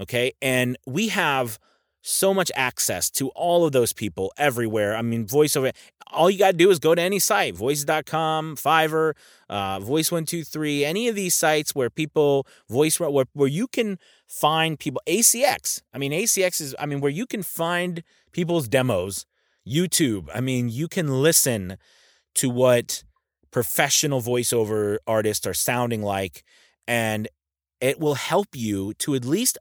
Okay? 0.00 0.32
And 0.40 0.76
we 0.86 1.08
have 1.08 1.58
so 2.02 2.32
much 2.32 2.50
access 2.54 3.10
to 3.10 3.28
all 3.30 3.64
of 3.64 3.72
those 3.72 3.92
people 3.92 4.32
everywhere. 4.36 4.96
I 4.96 5.02
mean, 5.02 5.26
voiceover, 5.26 5.72
all 6.12 6.30
you 6.30 6.38
got 6.38 6.52
to 6.52 6.56
do 6.56 6.70
is 6.70 6.78
go 6.78 6.94
to 6.94 7.00
any 7.00 7.18
site, 7.18 7.54
voice.com, 7.54 8.56
Fiverr, 8.56 9.14
uh, 9.48 9.78
Voice123, 9.78 10.82
any 10.82 11.08
of 11.08 11.14
these 11.14 11.34
sites 11.34 11.74
where 11.74 11.90
people 11.90 12.46
voice, 12.68 12.98
where, 12.98 13.24
where 13.32 13.48
you 13.48 13.66
can 13.66 13.98
find 14.26 14.78
people, 14.78 15.00
ACX. 15.06 15.82
I 15.92 15.98
mean, 15.98 16.12
ACX 16.12 16.60
is, 16.60 16.74
I 16.78 16.86
mean, 16.86 17.00
where 17.00 17.10
you 17.10 17.26
can 17.26 17.42
find 17.42 18.02
people's 18.32 18.68
demos, 18.68 19.26
YouTube. 19.66 20.28
I 20.34 20.40
mean, 20.40 20.68
you 20.68 20.88
can 20.88 21.22
listen 21.22 21.76
to 22.36 22.50
what 22.50 23.04
professional 23.50 24.20
voiceover 24.20 24.98
artists 25.06 25.46
are 25.46 25.54
sounding 25.54 26.02
like, 26.02 26.44
and 26.86 27.28
it 27.80 27.98
will 27.98 28.14
help 28.14 28.48
you 28.54 28.94
to 28.94 29.14
at 29.14 29.24
least 29.24 29.58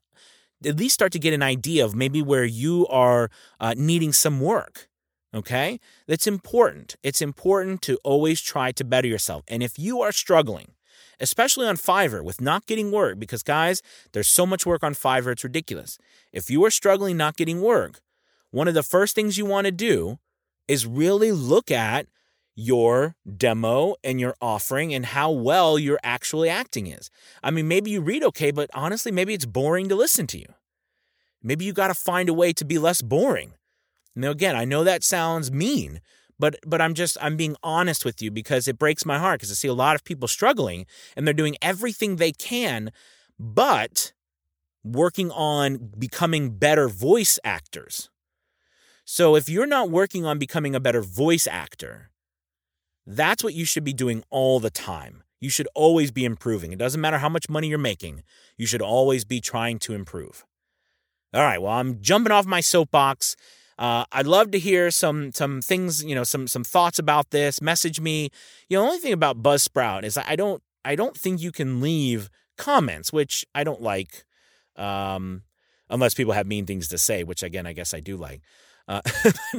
at 0.65 0.77
least 0.77 0.93
start 0.93 1.11
to 1.13 1.19
get 1.19 1.33
an 1.33 1.43
idea 1.43 1.83
of 1.85 1.95
maybe 1.95 2.21
where 2.21 2.45
you 2.45 2.87
are 2.87 3.29
uh, 3.59 3.73
needing 3.77 4.13
some 4.13 4.39
work. 4.39 4.89
Okay? 5.33 5.79
That's 6.07 6.27
important. 6.27 6.95
It's 7.03 7.21
important 7.21 7.81
to 7.83 7.97
always 8.03 8.41
try 8.41 8.71
to 8.73 8.83
better 8.83 9.07
yourself. 9.07 9.43
And 9.47 9.61
if 9.61 9.77
you 9.77 10.01
are 10.01 10.11
struggling, 10.11 10.73
especially 11.19 11.67
on 11.67 11.77
Fiverr 11.77 12.23
with 12.23 12.41
not 12.41 12.65
getting 12.65 12.91
work, 12.91 13.19
because 13.19 13.43
guys, 13.43 13.81
there's 14.13 14.27
so 14.27 14.45
much 14.45 14.65
work 14.65 14.83
on 14.83 14.93
Fiverr, 14.93 15.33
it's 15.33 15.43
ridiculous. 15.43 15.97
If 16.31 16.49
you 16.49 16.63
are 16.65 16.71
struggling 16.71 17.17
not 17.17 17.35
getting 17.35 17.61
work, 17.61 18.01
one 18.51 18.67
of 18.67 18.73
the 18.73 18.83
first 18.83 19.15
things 19.15 19.37
you 19.37 19.45
want 19.45 19.65
to 19.65 19.71
do 19.71 20.17
is 20.67 20.85
really 20.85 21.31
look 21.31 21.69
at 21.71 22.07
your 22.59 23.15
demo 23.37 23.95
and 24.03 24.19
your 24.19 24.35
offering 24.41 24.93
and 24.93 25.05
how 25.05 25.31
well 25.31 25.79
you're 25.79 25.99
actually 26.03 26.49
acting 26.49 26.87
is. 26.87 27.09
I 27.41 27.51
mean, 27.51 27.67
maybe 27.67 27.89
you 27.89 28.01
read 28.01 28.23
okay, 28.25 28.51
but 28.51 28.69
honestly, 28.73 29.11
maybe 29.11 29.33
it's 29.33 29.45
boring 29.45 29.87
to 29.87 29.95
listen 29.95 30.27
to 30.27 30.37
you. 30.37 30.53
Maybe 31.41 31.63
you 31.63 31.71
got 31.71 31.87
to 31.87 31.93
find 31.93 32.27
a 32.27 32.33
way 32.33 32.51
to 32.53 32.65
be 32.65 32.77
less 32.77 33.01
boring. 33.01 33.53
Now, 34.13 34.31
again, 34.31 34.57
I 34.57 34.65
know 34.65 34.83
that 34.83 35.05
sounds 35.05 35.51
mean, 35.51 36.01
but 36.37 36.57
but 36.65 36.81
I'm 36.81 36.93
just 36.93 37.17
I'm 37.21 37.37
being 37.37 37.55
honest 37.63 38.03
with 38.03 38.21
you 38.21 38.29
because 38.29 38.67
it 38.67 38.77
breaks 38.77 39.05
my 39.05 39.17
heart 39.17 39.39
because 39.39 39.51
I 39.51 39.55
see 39.55 39.69
a 39.69 39.73
lot 39.73 39.95
of 39.95 40.03
people 40.03 40.27
struggling 40.27 40.85
and 41.15 41.25
they're 41.25 41.33
doing 41.33 41.55
everything 41.61 42.17
they 42.17 42.33
can, 42.33 42.91
but 43.39 44.11
working 44.83 45.31
on 45.31 45.91
becoming 45.97 46.57
better 46.57 46.89
voice 46.89 47.39
actors. 47.43 48.09
So 49.05 49.35
if 49.35 49.47
you're 49.47 49.65
not 49.65 49.89
working 49.89 50.25
on 50.25 50.37
becoming 50.37 50.75
a 50.75 50.79
better 50.79 51.01
voice 51.01 51.47
actor, 51.47 52.09
that's 53.09 53.43
what 53.43 53.55
you 53.55 53.65
should 53.65 53.83
be 53.83 53.93
doing 53.93 54.23
all 54.29 54.59
the 54.59 54.69
time. 54.69 55.23
You 55.41 55.49
should 55.49 55.67
always 55.73 56.11
be 56.11 56.25
improving. 56.25 56.71
It 56.71 56.79
doesn't 56.79 57.01
matter 57.01 57.17
how 57.17 57.29
much 57.29 57.49
money 57.49 57.67
you're 57.67 57.77
making, 57.77 58.23
you 58.57 58.65
should 58.65 58.81
always 58.81 59.25
be 59.25 59.41
trying 59.41 59.79
to 59.79 59.93
improve. 59.93 60.45
All 61.33 61.41
right, 61.41 61.61
well, 61.61 61.73
I'm 61.73 62.01
jumping 62.01 62.31
off 62.31 62.45
my 62.45 62.59
soapbox. 62.59 63.35
Uh, 63.77 64.03
I'd 64.11 64.27
love 64.27 64.51
to 64.51 64.59
hear 64.59 64.91
some 64.91 65.31
some 65.31 65.61
things, 65.61 66.03
you 66.03 66.13
know, 66.13 66.23
some 66.23 66.47
some 66.47 66.63
thoughts 66.63 66.99
about 66.99 67.31
this. 67.31 67.61
Message 67.61 67.99
me. 67.99 68.29
You 68.67 68.77
know, 68.77 68.83
the 68.83 68.87
only 68.87 68.99
thing 68.99 69.13
about 69.13 69.41
Buzzsprout 69.41 70.03
is 70.03 70.17
I 70.17 70.35
don't 70.35 70.61
I 70.83 70.95
don't 70.95 71.15
think 71.17 71.41
you 71.41 71.51
can 71.51 71.81
leave 71.81 72.29
comments, 72.57 73.13
which 73.13 73.45
I 73.55 73.63
don't 73.63 73.81
like, 73.81 74.25
um, 74.75 75.43
unless 75.89 76.13
people 76.13 76.33
have 76.33 76.45
mean 76.45 76.65
things 76.65 76.89
to 76.89 76.97
say, 76.97 77.23
which 77.23 77.41
again 77.41 77.65
I 77.65 77.73
guess 77.73 77.93
I 77.93 78.01
do 78.01 78.17
like. 78.17 78.41
Uh, 78.89 79.01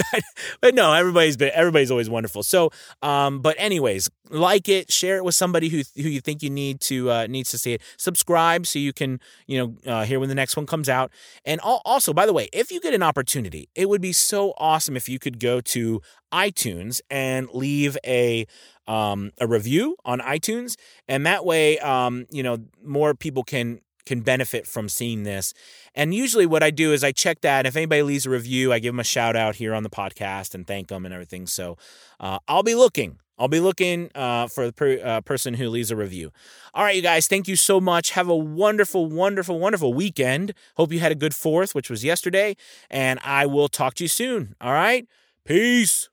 but 0.61 0.75
no, 0.75 0.93
everybody's 0.93 1.37
been 1.37 1.53
everybody's 1.55 1.91
always 1.91 2.11
wonderful. 2.11 2.43
So, 2.43 2.73
um, 3.01 3.41
but 3.41 3.55
anyways, 3.59 4.11
like 4.29 4.69
it, 4.69 4.91
share 4.91 5.17
it 5.19 5.25
with 5.25 5.37
somebody 5.37 5.69
who 5.69 5.83
who 5.97 6.09
you 6.09 6.21
think 6.21 6.43
you 6.43 6.51
need 6.51 6.81
to 6.83 7.11
uh, 7.11 7.27
needs 7.29 7.51
to 7.53 7.59
see 7.59 7.75
it. 7.75 7.83
Subscribe 7.97 8.67
so 8.67 8.81
you 8.81 8.93
can 8.93 9.21
you 9.47 9.59
know 9.59 9.93
uh, 9.93 10.05
hear 10.05 10.19
when 10.19 10.29
the 10.29 10.35
next 10.35 10.57
one 10.57 10.67
comes 10.67 10.89
out. 10.89 11.13
And 11.45 11.61
also, 11.61 12.13
by 12.13 12.27
the 12.27 12.33
way, 12.33 12.49
if 12.53 12.73
you 12.73 12.81
get 12.81 12.93
an 12.93 13.05
opportunity, 13.05 13.69
it 13.77 13.89
would 13.89 14.03
be 14.03 14.13
so 14.13 14.53
awesome 14.59 14.97
if 14.97 15.09
you 15.09 15.21
could 15.21 15.39
go 15.39 15.61
to 15.61 16.03
iTunes 16.33 17.01
and 17.09 17.49
leave 17.53 17.97
a 18.05 18.47
um, 18.89 19.31
a 19.39 19.47
review 19.47 19.97
on 20.05 20.19
iTunes, 20.19 20.75
and 21.07 21.25
that 21.25 21.45
way, 21.45 21.79
um, 21.79 22.27
you 22.31 22.43
know, 22.43 22.59
more 22.85 23.15
people 23.15 23.45
can 23.45 23.81
can 24.07 24.21
benefit 24.21 24.67
from 24.67 24.89
seeing 24.89 25.23
this. 25.25 25.55
And 25.95 26.15
usually, 26.15 26.47
what 26.47 26.63
I 26.63 26.71
do 26.71 26.93
is 26.93 27.03
I 27.03 27.13
check 27.13 27.41
that. 27.43 27.67
If 27.67 27.77
anybody 27.77 28.03
leaves 28.03 28.27
a 28.27 28.31
review, 28.31 28.73
I 28.73 28.79
give 28.79 28.93
them 28.93 29.01
a 29.01 29.05
shout 29.05 29.37
out 29.37 29.57
here 29.57 29.75
on 29.75 29.83
the 29.83 29.91
podcast 29.91 30.55
and 30.55 30.67
thank 30.67 30.89
them 30.89 31.05
and 31.05 31.15
everything. 31.15 31.47
So 31.47 31.77
uh, 32.19 32.39
I'll 32.49 32.63
be 32.63 32.75
looking. 32.75 33.19
I'll 33.39 33.49
be 33.49 33.61
looking 33.61 34.11
uh, 34.15 34.49
for 34.49 34.67
the 34.67 34.73
per, 34.73 35.01
uh, 35.03 35.21
person 35.23 35.55
who 35.55 35.71
leaves 35.71 35.91
a 35.91 35.97
review. 35.97 36.31
All 36.75 36.85
right, 36.85 36.95
you 36.95 37.01
guys, 37.01 37.27
thank 37.27 37.49
you 37.49 37.57
so 37.57 37.81
much. 37.81 38.11
Have 38.11 38.29
a 38.29 38.37
wonderful, 38.37 39.07
wonderful, 39.07 39.59
wonderful 39.59 39.95
weekend. 39.95 40.53
Hope 40.77 40.93
you 40.93 41.01
had 41.01 41.11
a 41.11 41.15
good 41.15 41.35
fourth, 41.35 41.75
which 41.75 41.89
was 41.89 42.05
yesterday. 42.05 42.55
And 42.91 43.19
I 43.25 43.47
will 43.47 43.69
talk 43.69 43.95
to 43.95 44.05
you 44.05 44.09
soon. 44.09 44.55
All 44.61 44.75
right, 44.75 45.09
peace. 45.47 46.11